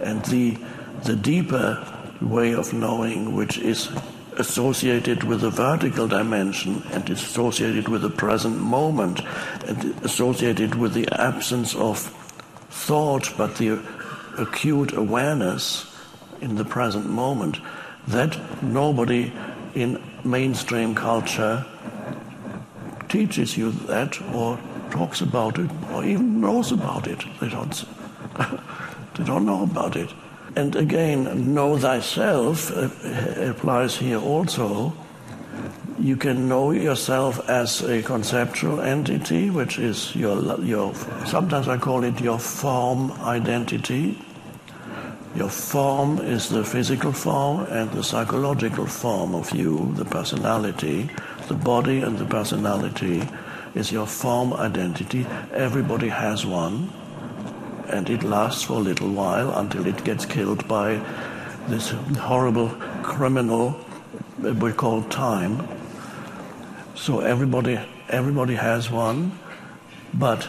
And 0.00 0.24
the, 0.26 0.56
the 1.04 1.16
deeper 1.16 1.84
way 2.20 2.54
of 2.54 2.72
knowing, 2.72 3.34
which 3.34 3.58
is 3.58 3.90
associated 4.36 5.24
with 5.24 5.40
the 5.40 5.50
vertical 5.50 6.06
dimension 6.06 6.82
and 6.92 7.08
is 7.10 7.22
associated 7.22 7.88
with 7.88 8.02
the 8.02 8.10
present 8.10 8.56
moment 8.58 9.20
and 9.66 9.84
associated 10.04 10.76
with 10.76 10.94
the 10.94 11.08
absence 11.20 11.74
of 11.74 11.98
thought 12.70 13.32
but 13.36 13.56
the 13.56 13.80
acute 14.38 14.92
awareness 14.92 15.92
in 16.40 16.54
the 16.54 16.64
present 16.64 17.08
moment 17.08 17.58
that 18.06 18.62
nobody 18.62 19.32
in 19.74 20.00
mainstream 20.24 20.94
culture 20.94 21.66
teaches 23.08 23.56
you 23.56 23.72
that 23.72 24.20
or 24.32 24.58
talks 24.90 25.20
about 25.20 25.58
it 25.58 25.70
or 25.92 26.04
even 26.04 26.40
knows 26.40 26.72
about 26.72 27.06
it. 27.06 27.24
They 27.40 27.48
don't, 27.48 27.84
they 29.16 29.24
don't 29.24 29.44
know 29.44 29.62
about 29.64 29.96
it. 29.96 30.12
And 30.58 30.74
again, 30.74 31.54
know 31.54 31.78
thyself 31.78 32.72
uh, 32.72 32.90
applies 33.50 33.94
here 33.94 34.18
also. 34.18 34.92
You 36.00 36.16
can 36.16 36.48
know 36.48 36.72
yourself 36.72 37.48
as 37.48 37.80
a 37.82 38.02
conceptual 38.02 38.80
entity, 38.80 39.50
which 39.50 39.78
is 39.78 40.16
your, 40.16 40.60
your 40.60 40.96
sometimes 41.26 41.68
I 41.68 41.78
call 41.78 42.02
it 42.02 42.20
your 42.20 42.40
form 42.40 43.12
identity, 43.22 44.18
your 45.36 45.48
form 45.48 46.18
is 46.18 46.48
the 46.48 46.64
physical 46.64 47.12
form 47.12 47.66
and 47.70 47.92
the 47.92 48.02
psychological 48.02 48.86
form 48.86 49.36
of 49.36 49.54
you, 49.54 49.92
the 49.94 50.04
personality. 50.04 51.08
The 51.46 51.54
body 51.54 52.00
and 52.00 52.18
the 52.18 52.26
personality 52.26 53.22
is 53.76 53.92
your 53.92 54.08
form 54.08 54.52
identity. 54.54 55.24
Everybody 55.52 56.08
has 56.08 56.44
one, 56.44 56.90
and 57.88 58.08
it 58.10 58.22
lasts 58.22 58.64
for 58.64 58.74
a 58.74 58.80
little 58.80 59.10
while 59.10 59.56
until 59.58 59.86
it 59.86 60.04
gets 60.04 60.26
killed 60.26 60.66
by 60.68 61.00
this 61.68 61.90
horrible 62.18 62.68
criminal 63.02 63.78
we 64.38 64.72
call 64.72 65.02
time. 65.04 65.66
So 66.94 67.20
everybody, 67.20 67.78
everybody 68.08 68.54
has 68.54 68.90
one, 68.90 69.38
but 70.14 70.48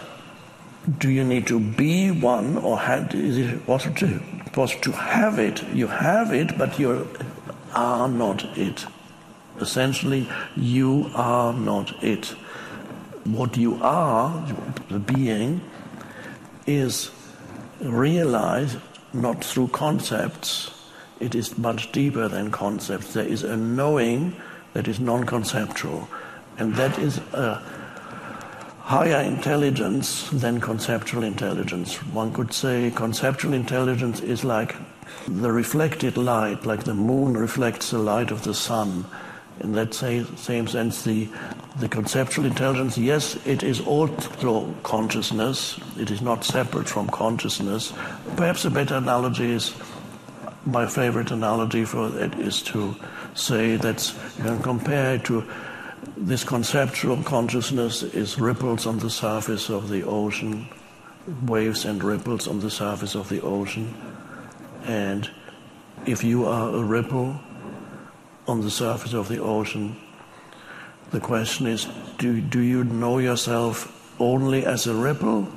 do 0.97 1.09
you 1.09 1.23
need 1.23 1.47
to 1.47 1.59
be 1.59 2.11
one, 2.11 2.57
or 2.57 2.79
have, 2.79 3.13
is 3.13 3.37
it 3.37 3.67
what 3.67 3.81
to 3.97 4.21
was 4.55 4.75
to 4.81 4.91
have 4.91 5.39
it. 5.39 5.63
You 5.73 5.87
have 5.87 6.33
it, 6.33 6.57
but 6.57 6.79
you 6.79 7.07
are 7.73 8.07
not 8.07 8.43
it. 8.57 8.85
Essentially, 9.59 10.29
you 10.55 11.09
are 11.15 11.53
not 11.53 12.03
it. 12.03 12.25
What 13.23 13.57
you 13.57 13.79
are, 13.81 14.45
the 14.89 14.99
being, 14.99 15.61
is 16.65 17.11
realized 17.81 18.77
not 19.13 19.43
through 19.43 19.69
concepts. 19.69 20.71
It 21.19 21.35
is 21.35 21.57
much 21.57 21.91
deeper 21.91 22.27
than 22.27 22.51
concepts. 22.51 23.13
There 23.13 23.25
is 23.25 23.43
a 23.43 23.57
knowing 23.57 24.35
that 24.73 24.87
is 24.87 24.99
non 24.99 25.25
conceptual. 25.25 26.07
And 26.57 26.75
that 26.75 26.97
is 26.99 27.17
a 27.33 27.61
higher 28.89 29.21
intelligence 29.21 30.29
than 30.29 30.59
conceptual 30.59 31.23
intelligence. 31.23 31.95
One 32.11 32.33
could 32.33 32.53
say 32.53 32.91
conceptual 32.95 33.53
intelligence 33.53 34.19
is 34.19 34.43
like 34.43 34.75
the 35.27 35.51
reflected 35.51 36.17
light, 36.17 36.65
like 36.65 36.83
the 36.83 36.93
moon 36.93 37.37
reflects 37.37 37.91
the 37.91 37.99
light 37.99 38.31
of 38.31 38.43
the 38.43 38.53
sun. 38.53 39.05
In 39.59 39.73
that 39.73 39.93
same 39.93 40.67
sense, 40.67 41.03
the, 41.03 41.29
the 41.79 41.87
conceptual 41.87 42.45
intelligence, 42.45 42.97
yes, 42.97 43.37
it 43.45 43.63
is 43.63 43.79
also 43.79 44.73
consciousness. 44.83 45.79
It 45.97 46.11
is 46.11 46.21
not 46.21 46.43
separate 46.43 46.89
from 46.89 47.07
consciousness. 47.07 47.93
Perhaps 48.35 48.65
a 48.65 48.69
better 48.69 48.95
analogy 48.95 49.51
is, 49.51 49.73
my 50.65 50.85
favorite 50.85 51.31
analogy 51.31 51.85
for 51.85 52.17
it 52.19 52.35
is 52.35 52.61
to 52.63 52.95
say 53.33 53.77
that 53.77 54.13
you 54.37 54.43
can 54.43 54.61
compare 54.61 55.15
it 55.15 55.23
to 55.25 55.45
this 56.17 56.43
conceptual 56.43 57.23
consciousness 57.23 58.03
is 58.03 58.39
ripples 58.39 58.85
on 58.85 58.99
the 58.99 59.09
surface 59.09 59.69
of 59.69 59.89
the 59.89 60.03
ocean, 60.03 60.67
waves 61.45 61.85
and 61.85 62.03
ripples 62.03 62.47
on 62.47 62.59
the 62.59 62.69
surface 62.69 63.15
of 63.15 63.29
the 63.29 63.41
ocean. 63.41 63.93
And 64.83 65.29
if 66.05 66.23
you 66.23 66.45
are 66.45 66.69
a 66.69 66.83
ripple 66.83 67.39
on 68.47 68.61
the 68.61 68.71
surface 68.71 69.13
of 69.13 69.29
the 69.29 69.41
ocean, 69.41 69.95
the 71.11 71.19
question 71.19 71.67
is 71.67 71.87
do, 72.17 72.41
do 72.41 72.59
you 72.59 72.83
know 72.83 73.17
yourself 73.17 73.95
only 74.19 74.65
as 74.65 74.87
a 74.87 74.93
ripple? 74.93 75.47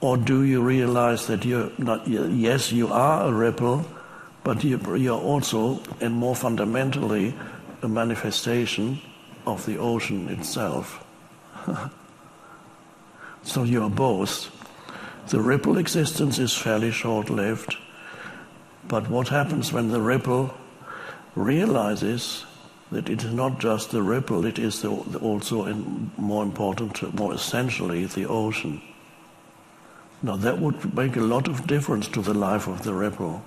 Or 0.00 0.16
do 0.16 0.44
you 0.44 0.62
realize 0.62 1.26
that 1.26 1.44
you're 1.44 1.72
not, 1.76 2.06
yes, 2.06 2.70
you 2.70 2.88
are 2.88 3.28
a 3.28 3.32
ripple, 3.32 3.84
but 4.44 4.62
you're 4.62 5.20
also, 5.20 5.80
and 6.00 6.14
more 6.14 6.36
fundamentally, 6.36 7.34
a 7.82 7.88
manifestation 7.88 9.00
of 9.46 9.66
the 9.66 9.78
ocean 9.78 10.28
itself. 10.28 11.04
so 13.42 13.64
you 13.64 13.82
are 13.82 13.90
both. 13.90 14.54
The 15.28 15.40
ripple 15.40 15.78
existence 15.78 16.38
is 16.38 16.54
fairly 16.54 16.92
short 16.92 17.28
lived, 17.28 17.76
but 18.86 19.10
what 19.10 19.28
happens 19.28 19.72
when 19.72 19.88
the 19.88 20.00
ripple 20.00 20.54
realizes 21.34 22.44
that 22.90 23.08
it 23.08 23.22
is 23.22 23.32
not 23.32 23.58
just 23.58 23.90
the 23.90 24.02
ripple, 24.02 24.46
it 24.46 24.58
is 24.58 24.84
also, 24.84 25.72
more 26.16 26.42
important, 26.42 27.14
more 27.14 27.34
essentially, 27.34 28.06
the 28.06 28.26
ocean. 28.26 28.80
Now, 30.22 30.36
that 30.36 30.58
would 30.58 30.96
make 30.96 31.16
a 31.16 31.20
lot 31.20 31.48
of 31.48 31.66
difference 31.66 32.08
to 32.08 32.22
the 32.22 32.34
life 32.34 32.66
of 32.66 32.82
the 32.82 32.94
ripple. 32.94 33.42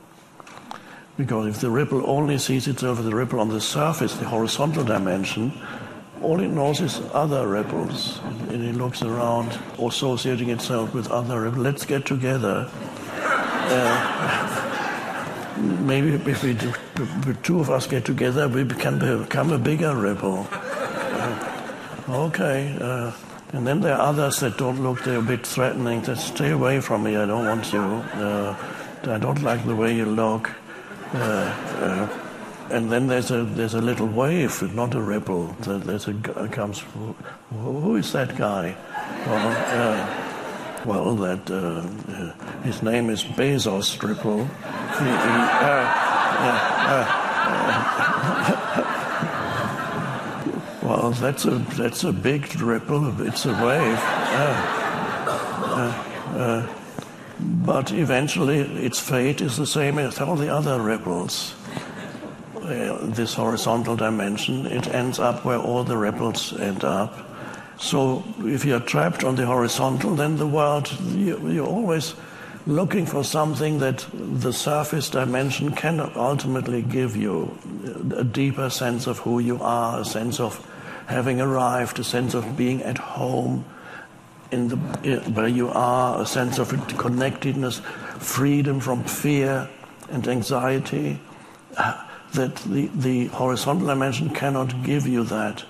Because 1.18 1.48
if 1.48 1.62
the 1.62 1.70
ripple 1.70 2.10
only 2.10 2.38
sees 2.38 2.68
itself 2.68 3.00
as 3.00 3.06
the 3.06 3.16
ripple 3.16 3.40
on 3.40 3.50
the 3.50 3.60
surface, 3.60 4.16
the 4.16 4.26
horizontal 4.26 4.84
dimension, 4.84 5.52
all 6.22 6.40
it 6.40 6.48
knows 6.48 6.80
is 6.80 7.02
other 7.14 7.48
ripples. 7.48 8.20
And 8.50 8.64
it 8.64 8.76
looks 8.76 9.02
around, 9.02 9.60
associating 9.80 10.50
itself 10.50 10.94
with 10.94 11.12
other 11.12 11.42
ripples. 11.42 11.64
Let's 11.64 11.86
get 11.86 12.06
together. 12.06 12.70
Uh, 13.74 14.61
maybe 15.62 16.14
if 16.30 16.44
we 16.44 16.54
do, 16.54 16.74
the 16.96 17.38
two 17.44 17.60
of 17.60 17.70
us 17.70 17.88
get 17.88 18.06
together, 18.06 18.48
we 18.48 18.66
can 18.66 19.00
become 19.00 19.52
a 19.52 19.58
bigger 19.58 19.96
ripple. 19.96 20.48
Uh, 20.52 22.06
okay. 22.10 22.78
Uh, 22.80 23.12
and 23.54 23.68
then 23.68 23.82
there 23.82 23.96
are 23.96 24.02
others 24.02 24.40
that 24.40 24.58
don't 24.58 24.82
look, 24.82 25.04
they're 25.04 25.20
a 25.20 25.22
bit 25.22 25.46
threatening. 25.46 26.04
Just 26.04 26.36
stay 26.36 26.52
away 26.52 26.80
from 26.80 27.04
me, 27.04 27.18
I 27.18 27.26
don't 27.26 27.46
want 27.46 27.72
you. 27.74 27.82
Uh, 27.82 28.56
I 29.04 29.18
don't 29.18 29.42
like 29.42 29.66
the 29.66 29.76
way 29.76 29.96
you 29.96 30.06
look. 30.06 30.52
Uh, 31.14 31.18
uh, 31.18 32.20
and 32.70 32.90
then 32.90 33.08
there's 33.08 33.32
a 33.32 33.44
there's 33.44 33.74
a 33.74 33.82
little 33.82 34.08
wave, 34.08 34.74
not 34.74 34.96
a 34.96 35.02
ripple. 35.02 35.48
There's 35.60 36.08
a 36.08 36.14
comes. 36.50 36.84
Who 37.50 37.98
is 37.98 38.14
that 38.14 38.38
guy? 38.38 38.76
Uh, 39.26 40.21
well 40.86 41.16
that 41.16 41.50
uh, 41.50 41.84
uh, 42.12 42.34
his 42.64 42.82
name 42.82 43.10
is 43.10 43.24
Bezos 43.24 44.02
Ripple. 44.02 44.46
He, 44.46 44.46
he, 44.46 45.10
uh, 45.10 45.86
uh, 46.40 46.68
uh, 46.88 47.18
Well, 50.84 51.12
that's 51.12 51.46
a 51.46 51.60
that's 51.78 52.04
a 52.04 52.12
big 52.12 52.60
ripple. 52.60 53.22
It's 53.22 53.46
a 53.46 53.54
wave. 53.54 54.00
But 57.66 57.92
eventually, 57.92 58.60
its 58.60 59.00
fate 59.00 59.42
is 59.42 59.58
the 59.58 59.66
same 59.66 59.98
as 60.00 60.20
all 60.20 60.36
the 60.36 60.50
other 60.50 60.82
ripples. 60.82 61.56
This 62.64 63.34
horizontal 63.34 63.96
dimension, 63.96 64.66
it 64.68 64.88
ends 64.88 65.20
up 65.20 65.46
where 65.46 65.58
all 65.58 65.84
the 65.84 65.98
ripples 65.98 66.60
end 66.60 66.84
up. 66.84 67.31
So, 67.82 68.24
if 68.40 68.64
you're 68.64 68.80
trapped 68.80 69.24
on 69.24 69.36
the 69.36 69.48
horizontal, 69.48 70.16
then 70.16 70.38
the 70.38 70.46
world 70.46 70.92
you, 71.02 71.50
you're 71.50 71.68
always 71.68 72.14
looking 72.68 73.08
for 73.08 73.24
something 73.24 73.80
that 73.80 74.06
the 74.14 74.54
surface 74.54 75.10
dimension 75.10 75.72
can 75.72 76.00
ultimately 76.16 76.84
give 76.84 77.16
you 77.16 77.58
a 78.16 78.24
deeper 78.24 78.70
sense 78.70 79.08
of 79.08 79.18
who 79.20 79.40
you 79.40 79.58
are, 79.62 80.02
a 80.02 80.06
sense 80.06 80.40
of 80.40 80.64
having 81.08 81.42
arrived, 81.42 81.98
a 81.98 82.04
sense 82.04 82.36
of 82.36 82.56
being 82.56 82.84
at 82.84 83.00
home 83.00 83.66
in 84.52 84.68
the, 84.68 84.76
where 85.34 85.48
you 85.48 85.70
are, 85.70 86.22
a 86.22 86.26
sense 86.26 86.60
of 86.60 86.70
connectedness, 87.00 87.80
freedom 88.20 88.80
from 88.80 89.04
fear 89.04 89.68
and 90.12 90.28
anxiety. 90.28 91.20
Uh, 91.76 92.06
that 92.34 92.56
the, 92.58 92.88
the 92.96 93.26
horizontal 93.28 93.88
dimension 93.88 94.30
cannot 94.30 94.84
give 94.84 95.08
you 95.08 95.24
that. 95.26 95.64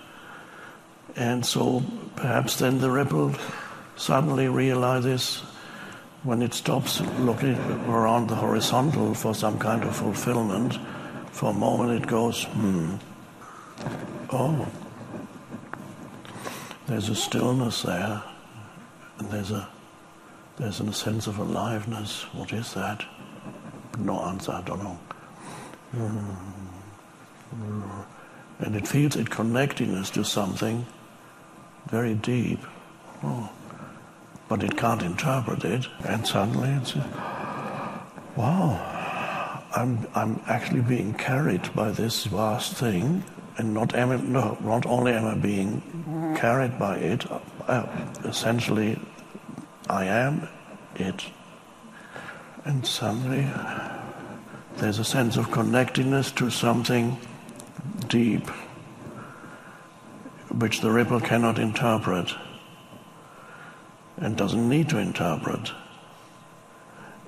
And 1.16 1.46
so 1.46 1.84
perhaps 2.16 2.58
then 2.58 2.80
the 2.80 2.90
ripple 2.90 3.36
suddenly 3.96 4.48
realizes 4.48 5.42
when 6.24 6.42
it 6.42 6.54
stops 6.54 7.02
looking 7.20 7.58
around 7.88 8.30
the 8.30 8.36
horizontal 8.36 9.14
for 9.14 9.34
some 9.34 9.58
kind 9.58 9.84
of 9.84 9.96
fulfillment, 9.96 10.78
for 11.32 11.50
a 11.50 11.54
moment 11.54 12.04
it 12.04 12.08
goes, 12.08 12.44
hmm, 12.46 12.96
oh, 14.30 14.68
there's 16.88 17.10
a 17.10 17.16
stillness 17.16 17.82
there, 17.84 18.22
and 19.18 19.32
there's 19.32 19.52
a 19.52 19.68
there's 20.58 20.80
a 20.80 20.94
sense 20.94 21.26
of 21.26 21.40
aliveness. 21.40 22.24
What 22.34 22.54
is 22.54 22.74
that? 22.74 23.04
No 23.98 24.20
answer. 24.26 24.52
I 24.52 24.62
don't 24.62 24.84
know. 24.84 25.00
And 28.60 28.76
it 28.76 28.88
feels 28.88 29.16
its 29.16 29.30
connectedness 29.30 30.12
to 30.12 30.24
something 30.24 30.86
very 31.90 32.16
deep. 32.16 32.60
Oh 33.24 33.50
but 34.52 34.64
it 34.64 34.76
can't 34.76 35.02
interpret 35.02 35.64
it. 35.64 35.88
And 36.04 36.28
suddenly 36.28 36.72
it's, 36.72 36.94
wow, 38.36 39.64
I'm, 39.74 40.06
I'm 40.14 40.42
actually 40.46 40.82
being 40.82 41.14
carried 41.14 41.74
by 41.74 41.92
this 41.92 42.26
vast 42.26 42.74
thing. 42.74 43.24
And 43.58 43.74
not, 43.74 43.96
am, 43.96 44.34
no, 44.34 44.58
not 44.60 44.86
only 44.86 45.14
am 45.14 45.24
I 45.24 45.36
being 45.36 46.36
carried 46.38 46.78
by 46.78 46.98
it, 46.98 47.26
uh, 47.66 47.88
essentially 48.26 49.00
I 49.90 50.04
am 50.04 50.50
it. 50.98 51.24
And 52.66 52.86
suddenly 52.86 53.48
there's 54.80 55.00
a 55.00 55.06
sense 55.06 55.38
of 55.38 55.50
connectedness 55.50 56.34
to 56.34 56.50
something 56.50 57.18
deep, 58.10 58.52
which 60.58 60.82
the 60.82 60.92
ripple 60.92 61.20
cannot 61.20 61.60
interpret 61.60 62.34
and 64.18 64.36
doesn't 64.36 64.68
need 64.70 64.90
to 64.90 64.98
interpret. 64.98 65.72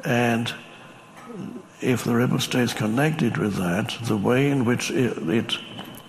And 0.04 0.54
if 1.82 2.04
the 2.04 2.16
ripple 2.16 2.40
stays 2.40 2.74
connected 2.74 3.38
with 3.38 3.56
that, 3.56 3.98
the 4.04 4.18
way 4.18 4.50
in 4.50 4.66
which 4.66 4.92
it, 4.92 5.18
it 5.30 5.58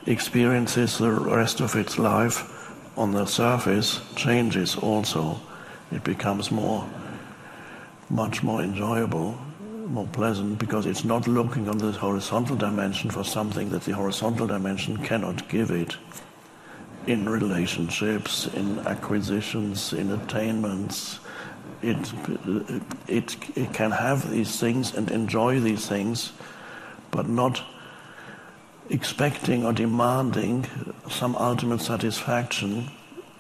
experiences 0.07 0.99
the 0.99 1.11
rest 1.11 1.61
of 1.61 1.75
its 1.75 1.99
life 1.99 2.51
on 2.97 3.13
the 3.13 3.25
surface 3.27 4.01
changes 4.15 4.77
also. 4.77 5.41
It 5.91 6.05
becomes 6.05 6.51
more, 6.51 6.89
much 8.11 8.43
more 8.43 8.63
enjoyable, 8.63 9.39
more 9.87 10.07
pleasant, 10.09 10.59
because 10.59 10.87
it's 10.87 11.05
not 11.05 11.29
looking 11.29 11.69
on 11.69 11.79
the 11.79 11.93
horizontal 11.93 12.57
dimension 12.57 13.11
for 13.11 13.25
something 13.25 13.71
that 13.71 13.83
the 13.83 13.93
horizontal 13.93 14.47
dimension 14.47 14.97
cannot 14.99 15.49
give 15.49 15.71
it 15.71 15.97
in 17.07 17.29
relationships, 17.29 18.47
in 18.55 18.79
acquisitions, 18.81 19.93
in 19.93 20.11
attainments. 20.11 21.19
It, 21.83 22.13
it, 23.09 23.37
it 23.57 23.73
can 23.75 23.91
have 23.91 24.31
these 24.31 24.59
things 24.59 24.95
and 24.95 25.11
enjoy 25.11 25.61
these 25.61 25.87
things, 25.87 26.33
but 27.11 27.29
not 27.29 27.63
expecting 28.91 29.65
or 29.65 29.73
demanding 29.73 30.67
some 31.11 31.37
ultimate 31.37 31.81
satisfaction 31.81 32.91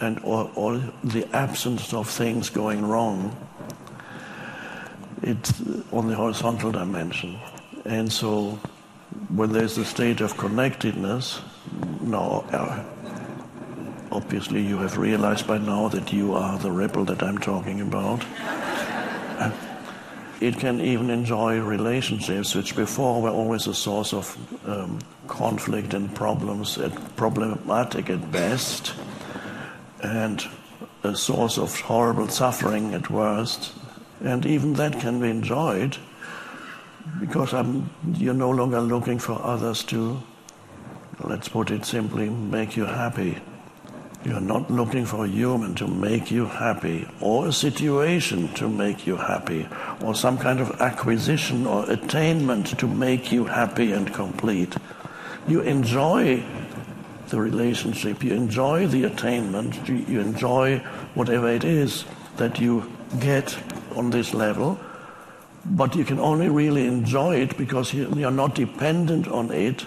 and 0.00 0.20
or, 0.24 0.50
or 0.55 0.83
the 1.03 1.27
absence 1.35 1.92
of 1.92 2.09
things 2.09 2.50
going 2.50 2.85
wrong. 2.85 3.35
It's 5.22 5.62
on 5.92 6.09
the 6.09 6.14
horizontal 6.14 6.72
dimension. 6.72 7.38
And 7.85 8.12
so 8.12 8.59
when 9.29 9.53
there's 9.53 9.79
a 9.79 9.85
state 9.85 10.20
of 10.20 10.37
connectedness, 10.37 11.40
no, 12.00 12.44
uh, 12.53 12.85
obviously 14.14 14.62
you 14.62 14.79
have 14.79 14.96
realized 14.96 15.46
by 15.46 15.59
now 15.59 15.88
that 15.88 16.12
you 16.12 16.35
are 16.35 16.57
the 16.59 16.70
ripple 16.70 17.05
that 17.05 17.22
I'm 17.22 17.38
talking 17.38 17.81
about. 17.81 18.24
it 20.40 20.57
can 20.59 20.81
even 20.81 21.11
enjoy 21.11 21.59
relationships 21.59 22.55
which 22.55 22.77
before 22.77 23.20
were 23.20 23.31
always 23.31 23.66
a 23.66 23.74
source 23.74 24.12
of 24.14 24.37
um, 24.68 25.00
conflict 25.27 25.94
and 25.94 26.14
problems, 26.14 26.79
at 26.79 27.16
problematic 27.16 28.09
at 28.09 28.31
best, 28.31 28.94
and 30.03 30.44
a 31.03 31.16
source 31.16 31.59
of 31.59 31.79
horrible 31.81 32.29
suffering 32.29 32.94
at 32.94 33.11
worst. 33.11 33.72
And 34.22 34.46
even 34.46 34.74
that 34.74 35.00
can 35.00 35.20
be 35.20 35.29
enjoyed 35.29 35.98
because 37.20 37.53
I'm, 37.53 37.90
you're 38.14 38.33
no 38.33 38.50
longer 38.50 38.81
looking 38.81 39.18
for 39.18 39.40
others 39.42 39.83
to, 39.85 40.22
let's 41.20 41.48
put 41.48 41.70
it 41.70 41.85
simply, 41.85 42.31
make 42.31 42.77
you 42.77 42.85
happy. 42.85 43.40
You're 44.24 44.40
not 44.40 44.70
looking 44.70 45.04
for 45.04 45.26
a 45.26 45.28
human 45.28 45.74
to 45.74 45.87
make 45.87 46.30
you 46.30 46.46
happy, 46.46 47.06
or 47.20 47.48
a 47.48 47.52
situation 47.52 48.48
to 48.54 48.70
make 48.70 49.06
you 49.06 49.16
happy, 49.16 49.68
or 50.02 50.14
some 50.14 50.38
kind 50.38 50.60
of 50.60 50.80
acquisition 50.80 51.66
or 51.66 51.90
attainment 51.90 52.78
to 52.78 52.87
make 52.87 53.30
you 53.30 53.44
happy 53.44 53.92
and 53.92 54.12
complete. 54.14 54.76
You 55.46 55.60
enjoy 55.60 56.42
the 57.28 57.38
relationship, 57.38 58.24
you 58.24 58.32
enjoy 58.32 58.87
the 58.87 59.04
attainment, 59.04 59.87
you 59.88 60.20
enjoy 60.20 60.78
whatever 61.14 61.48
it 61.48 61.64
is 61.64 62.06
that 62.38 62.58
you 62.58 62.90
get 63.20 63.56
on 63.94 64.08
this 64.08 64.32
level, 64.32 64.80
but 65.66 65.94
you 65.94 66.04
can 66.04 66.18
only 66.18 66.48
really 66.48 66.87
enjoy 66.87 67.37
it 67.37 67.58
because 67.58 67.92
you're 67.92 68.30
not 68.30 68.54
dependent 68.54 69.28
on 69.28 69.50
it 69.50 69.82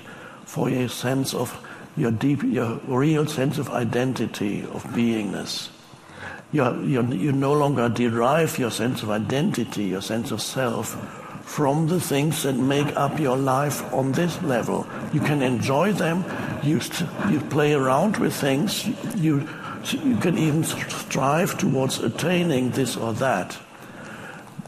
for 0.46 0.70
a 0.70 0.88
sense 0.88 1.34
of 1.34 1.60
your 1.98 2.12
deep, 2.12 2.44
your 2.44 2.80
real 2.88 3.26
sense 3.26 3.58
of 3.58 3.70
identity, 3.70 4.62
of 4.62 4.84
beingness. 4.86 5.70
You're, 6.52 6.82
you're, 6.84 7.14
you 7.14 7.32
no 7.32 7.54
longer 7.54 7.90
derive 7.90 8.58
your 8.58 8.72
sense 8.72 9.04
of 9.04 9.10
identity, 9.10 9.86
your 9.86 10.02
sense 10.02 10.32
of 10.32 10.42
self, 10.42 10.94
from 11.44 11.88
the 11.88 12.00
things 12.00 12.44
that 12.44 12.54
make 12.54 12.96
up 12.96 13.20
your 13.20 13.36
life 13.36 13.82
on 13.94 14.12
this 14.12 14.42
level. 14.44 14.88
You 15.12 15.20
can 15.20 15.42
enjoy 15.42 15.94
them, 15.94 16.24
you, 16.64 16.80
you 17.30 17.40
play 17.50 17.74
around 17.74 18.18
with 18.18 18.34
things, 18.34 18.88
you, 19.16 19.48
you 20.04 20.18
can 20.18 20.38
even 20.38 20.64
strive 20.64 21.58
towards 21.58 22.00
attaining 22.00 22.72
this 22.72 22.96
or 22.96 23.14
that 23.14 23.58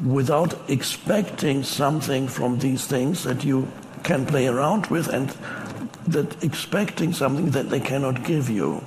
without 0.04 0.58
expecting 0.70 1.64
something 1.64 2.28
from 2.28 2.60
these 2.60 2.86
things 2.86 3.24
that 3.24 3.44
you 3.44 3.68
can 4.04 4.26
play 4.26 4.48
around 4.48 4.88
with 4.88 5.08
and 5.10 5.36
that 6.12 6.44
expecting 6.44 7.14
something 7.14 7.52
that 7.52 7.70
they 7.70 7.80
cannot 7.80 8.24
give 8.24 8.50
you, 8.50 8.84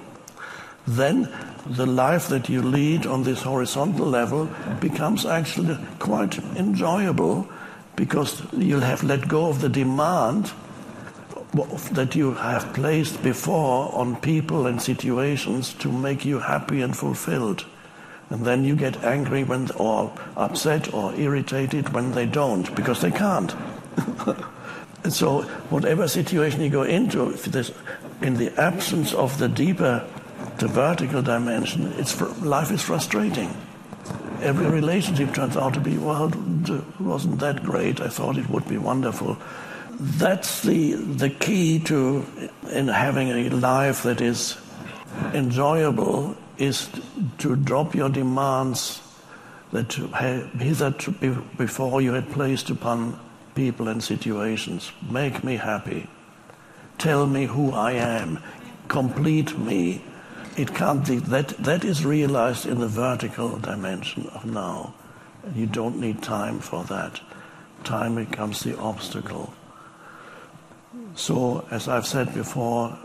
then 0.87 1.29
the 1.67 1.87
life 1.87 2.29
that 2.29 2.49
you 2.49 2.61
lead 2.63 3.07
on 3.07 3.23
this 3.23 3.43
horizontal 3.43 4.07
level 4.07 4.51
becomes 4.81 5.25
actually 5.25 5.79
quite 5.99 6.39
enjoyable 6.57 7.49
because 7.95 8.43
you'll 8.53 8.81
have 8.81 9.03
let 9.03 9.29
go 9.29 9.49
of 9.49 9.61
the 9.61 9.69
demand 9.69 10.51
that 11.93 12.15
you 12.15 12.33
have 12.33 12.73
placed 12.73 13.23
before 13.23 13.95
on 13.95 14.17
people 14.17 14.67
and 14.67 14.81
situations 14.81 15.75
to 15.75 15.93
make 15.93 16.25
you 16.25 16.39
happy 16.39 16.81
and 16.81 16.97
fulfilled. 16.97 17.67
And 18.31 18.47
then 18.47 18.65
you 18.65 18.75
get 18.75 19.05
angry 19.05 19.45
when, 19.45 19.71
or 19.73 20.11
upset 20.37 20.95
or 20.95 21.15
irritated 21.15 21.91
when 21.91 22.13
they 22.13 22.25
don't, 22.25 22.75
because 22.75 23.03
they 23.03 23.11
can't. 23.11 23.55
And 25.05 25.13
so, 25.13 25.43
whatever 25.71 26.07
situation 26.07 26.61
you 26.61 26.71
go 26.71 26.85
into, 26.85 27.31
in 28.23 28.35
the 28.35 28.53
absence 28.57 29.13
of 29.15 29.39
the 29.39 29.49
deeper, 29.49 30.07
the 30.59 30.69
vertical 30.69 31.23
dimension, 31.23 31.93
it's 31.97 32.21
life 32.41 32.71
is 32.71 32.83
frustrating. 32.83 33.55
Every 34.41 34.69
relationship 34.69 35.35
turns 35.35 35.57
out 35.57 35.75
to 35.75 35.81
be, 35.81 35.99
well, 35.99 36.33
it 36.33 37.01
wasn't 37.01 37.41
that 37.41 37.63
great. 37.63 38.01
I 38.01 38.09
thought 38.09 38.39
it 38.39 38.49
would 38.49 38.69
be 38.69 38.79
wonderful. 38.79 39.39
That's 39.91 40.63
the, 40.63 40.93
the 40.95 41.31
key 41.31 41.79
to 41.81 42.25
in 42.71 42.89
having 42.89 43.29
a 43.31 43.51
life 43.51 44.03
that 44.05 44.21
is 44.21 44.57
enjoyable 45.35 46.37
is 46.59 46.89
to 47.39 47.57
drop 47.57 47.95
your 47.95 48.09
demands 48.09 49.01
that 49.73 49.93
hitherto 49.93 51.13
before 51.57 52.01
you 52.01 52.13
had 52.13 52.31
placed 52.31 52.71
upon 52.71 53.19
people 53.55 53.89
and 53.89 54.03
situations. 54.03 54.93
Make 55.09 55.45
me 55.45 55.57
happy. 55.57 56.09
Tell 56.99 57.27
me 57.27 57.47
who 57.47 57.73
I 57.73 57.93
am. 57.93 58.43
Complete 58.89 59.59
me. 59.59 60.03
It 60.57 60.75
can't 60.75 61.07
be, 61.07 61.17
that, 61.17 61.49
that 61.59 61.85
is 61.85 62.05
realized 62.05 62.67
in 62.67 62.81
the 62.81 62.89
vertical 62.89 63.59
dimension 63.59 64.27
of 64.29 64.45
now. 64.45 64.95
You 65.55 65.67
don't 65.67 65.99
need 65.99 66.23
time 66.23 66.61
for 66.61 66.85
that. 66.85 67.21
Time 67.85 68.15
becomes 68.15 68.63
the 68.63 68.79
obstacle. 68.79 69.55
So, 71.15 71.67
as 71.71 71.89
I've 71.89 72.07
said 72.07 72.33
before, 72.35 72.97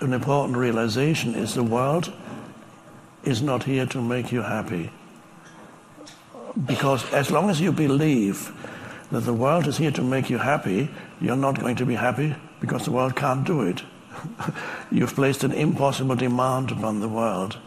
an 0.00 0.12
important 0.12 0.56
realization 0.56 1.34
is 1.34 1.54
the 1.54 1.62
world 1.62 2.12
is 3.24 3.42
not 3.42 3.64
here 3.64 3.86
to 3.86 4.00
make 4.00 4.32
you 4.32 4.42
happy. 4.42 4.90
Because 6.66 7.12
as 7.12 7.30
long 7.30 7.50
as 7.50 7.60
you 7.60 7.72
believe 7.72 8.52
that 9.10 9.20
the 9.20 9.34
world 9.34 9.66
is 9.66 9.78
here 9.78 9.90
to 9.92 10.02
make 10.02 10.28
you 10.28 10.38
happy, 10.38 10.90
you're 11.20 11.36
not 11.36 11.58
going 11.58 11.76
to 11.76 11.86
be 11.86 11.94
happy 11.94 12.34
because 12.60 12.84
the 12.84 12.92
world 12.92 13.16
can't 13.16 13.46
do 13.46 13.62
it. 13.62 13.82
You've 14.90 15.14
placed 15.14 15.44
an 15.44 15.52
impossible 15.52 16.16
demand 16.16 16.70
upon 16.70 17.00
the 17.00 17.08
world. 17.08 17.58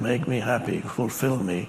Make 0.00 0.28
me 0.28 0.40
happy, 0.40 0.80
fulfill 0.80 1.38
me. 1.38 1.68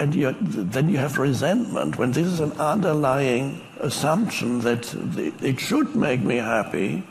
And 0.00 0.12
then 0.12 0.88
you 0.88 0.98
have 0.98 1.18
resentment 1.18 1.98
when 1.98 2.12
this 2.12 2.26
is 2.26 2.40
an 2.40 2.52
underlying 2.52 3.66
assumption 3.80 4.60
that 4.60 4.94
it 5.42 5.58
should 5.58 5.96
make 5.96 6.20
me 6.20 6.36
happy. 6.36 7.04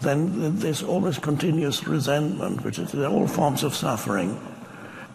Then 0.00 0.58
there's 0.58 0.82
always 0.82 1.18
continuous 1.18 1.86
resentment, 1.86 2.64
which 2.64 2.78
is 2.78 2.94
all 2.94 3.26
forms 3.26 3.62
of 3.62 3.74
suffering. 3.74 4.38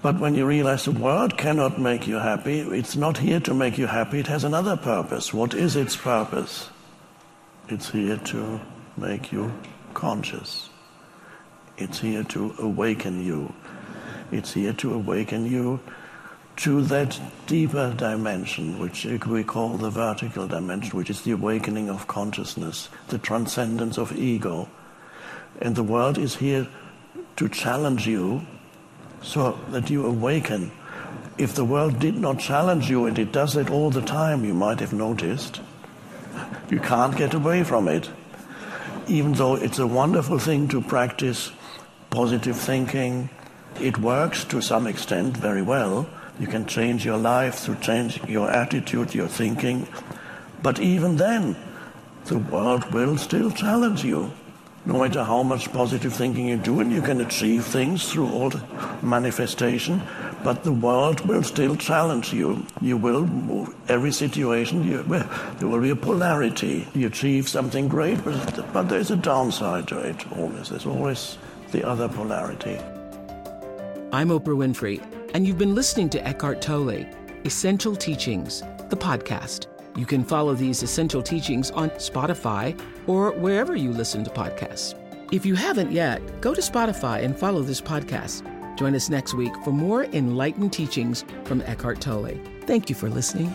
But 0.07 0.21
when 0.21 0.35
you 0.35 0.45
realize 0.45 0.85
the 0.85 0.91
world 0.91 1.37
cannot 1.37 1.81
make 1.81 2.07
you 2.07 2.15
happy, 2.15 2.61
it's 2.61 2.95
not 2.95 3.17
here 3.17 3.41
to 3.41 3.53
make 3.53 3.77
you 3.77 3.87
happy, 3.87 4.21
it 4.21 4.27
has 4.27 4.45
another 4.45 4.77
purpose. 4.77 5.33
What 5.33 5.53
is 5.53 5.75
its 5.75 5.97
purpose? 5.97 6.69
It's 7.67 7.89
here 7.89 8.15
to 8.15 8.61
make 8.95 9.33
you 9.33 9.51
conscious. 9.93 10.69
It's 11.77 11.99
here 11.99 12.23
to 12.23 12.55
awaken 12.57 13.21
you. 13.21 13.53
It's 14.31 14.53
here 14.53 14.71
to 14.71 14.93
awaken 14.93 15.45
you 15.45 15.81
to 16.63 16.81
that 16.83 17.19
deeper 17.45 17.93
dimension, 17.93 18.79
which 18.79 19.03
we 19.03 19.43
call 19.43 19.75
the 19.75 19.89
vertical 19.89 20.47
dimension, 20.47 20.97
which 20.97 21.09
is 21.09 21.23
the 21.23 21.31
awakening 21.31 21.89
of 21.89 22.07
consciousness, 22.07 22.87
the 23.09 23.17
transcendence 23.17 23.97
of 23.97 24.17
ego. 24.17 24.69
And 25.61 25.75
the 25.75 25.83
world 25.83 26.17
is 26.17 26.37
here 26.37 26.69
to 27.35 27.49
challenge 27.49 28.07
you 28.07 28.47
so 29.21 29.59
that 29.69 29.89
you 29.89 30.05
awaken. 30.05 30.71
If 31.37 31.53
the 31.53 31.65
world 31.65 31.99
did 31.99 32.15
not 32.15 32.39
challenge 32.39 32.89
you, 32.89 33.05
and 33.05 33.17
it 33.19 33.31
does 33.31 33.55
it 33.55 33.69
all 33.69 33.89
the 33.89 34.01
time, 34.01 34.43
you 34.43 34.53
might 34.53 34.79
have 34.79 34.93
noticed, 34.93 35.61
you 36.69 36.79
can't 36.79 37.15
get 37.15 37.33
away 37.33 37.63
from 37.63 37.87
it. 37.87 38.09
Even 39.07 39.33
though 39.33 39.55
it's 39.55 39.79
a 39.79 39.87
wonderful 39.87 40.39
thing 40.39 40.67
to 40.69 40.81
practice 40.81 41.51
positive 42.09 42.57
thinking, 42.57 43.29
it 43.79 43.97
works 43.99 44.43
to 44.45 44.61
some 44.61 44.87
extent 44.87 45.37
very 45.37 45.61
well 45.61 46.09
you 46.39 46.47
can 46.47 46.65
change 46.67 47.03
your 47.03 47.17
life 47.17 47.55
through 47.55 47.77
changing 47.77 48.29
your 48.29 48.51
attitude, 48.51 49.15
your 49.15 49.27
thinking. 49.27 49.87
But 50.61 50.79
even 50.79 51.17
then, 51.17 51.55
the 52.25 52.37
world 52.37 52.93
will 52.93 53.17
still 53.17 53.49
challenge 53.49 54.03
you. 54.03 54.31
No 54.87 54.99
matter 54.99 55.23
how 55.23 55.43
much 55.43 55.71
positive 55.73 56.13
thinking 56.13 56.47
you 56.47 56.55
do, 56.57 56.79
and 56.79 56.91
you 56.91 57.01
can 57.01 57.19
achieve 57.19 57.65
things 57.65 58.09
through 58.09 58.29
all 58.29 58.49
the 58.49 58.63
manifestation, 59.01 60.01
but 60.43 60.63
the 60.63 60.71
world 60.71 61.19
will 61.27 61.43
still 61.43 61.75
challenge 61.75 62.33
you. 62.33 62.65
You 62.79 62.95
will 62.95 63.27
move 63.27 63.75
every 63.89 64.13
situation. 64.13 64.83
You, 64.83 65.03
well, 65.05 65.29
there 65.59 65.67
will 65.67 65.81
be 65.81 65.89
a 65.89 65.95
polarity. 65.95 66.87
You 66.95 67.07
achieve 67.07 67.49
something 67.49 67.89
great, 67.89 68.23
but, 68.23 68.73
but 68.73 68.83
there's 68.83 69.11
a 69.11 69.17
downside 69.17 69.89
to 69.89 69.99
it. 69.99 70.31
Always, 70.37 70.69
there's 70.69 70.85
always 70.85 71.37
the 71.71 71.85
other 71.85 72.07
polarity. 72.07 72.79
I'm 74.13 74.29
Oprah 74.29 74.55
Winfrey 74.55 75.03
and 75.33 75.45
you've 75.45 75.57
been 75.57 75.75
listening 75.75 76.09
to 76.11 76.27
Eckhart 76.27 76.61
Tolle, 76.61 77.05
Essential 77.45 77.95
Teachings, 77.95 78.61
the 78.89 78.97
podcast. 78.97 79.67
You 79.97 80.05
can 80.05 80.23
follow 80.23 80.53
these 80.53 80.83
essential 80.83 81.21
teachings 81.21 81.71
on 81.71 81.89
Spotify 81.91 82.79
or 83.07 83.31
wherever 83.31 83.75
you 83.75 83.91
listen 83.91 84.23
to 84.23 84.29
podcasts. 84.29 84.93
If 85.33 85.45
you 85.45 85.55
haven't 85.55 85.91
yet, 85.91 86.39
go 86.39 86.53
to 86.53 86.61
Spotify 86.61 87.23
and 87.23 87.37
follow 87.37 87.61
this 87.61 87.81
podcast. 87.81 88.43
Join 88.77 88.95
us 88.95 89.09
next 89.09 89.33
week 89.33 89.51
for 89.65 89.71
more 89.71 90.05
enlightened 90.05 90.71
teachings 90.71 91.25
from 91.43 91.61
Eckhart 91.63 91.99
Tolle. 91.99 92.39
Thank 92.65 92.89
you 92.89 92.95
for 92.95 93.09
listening. 93.09 93.53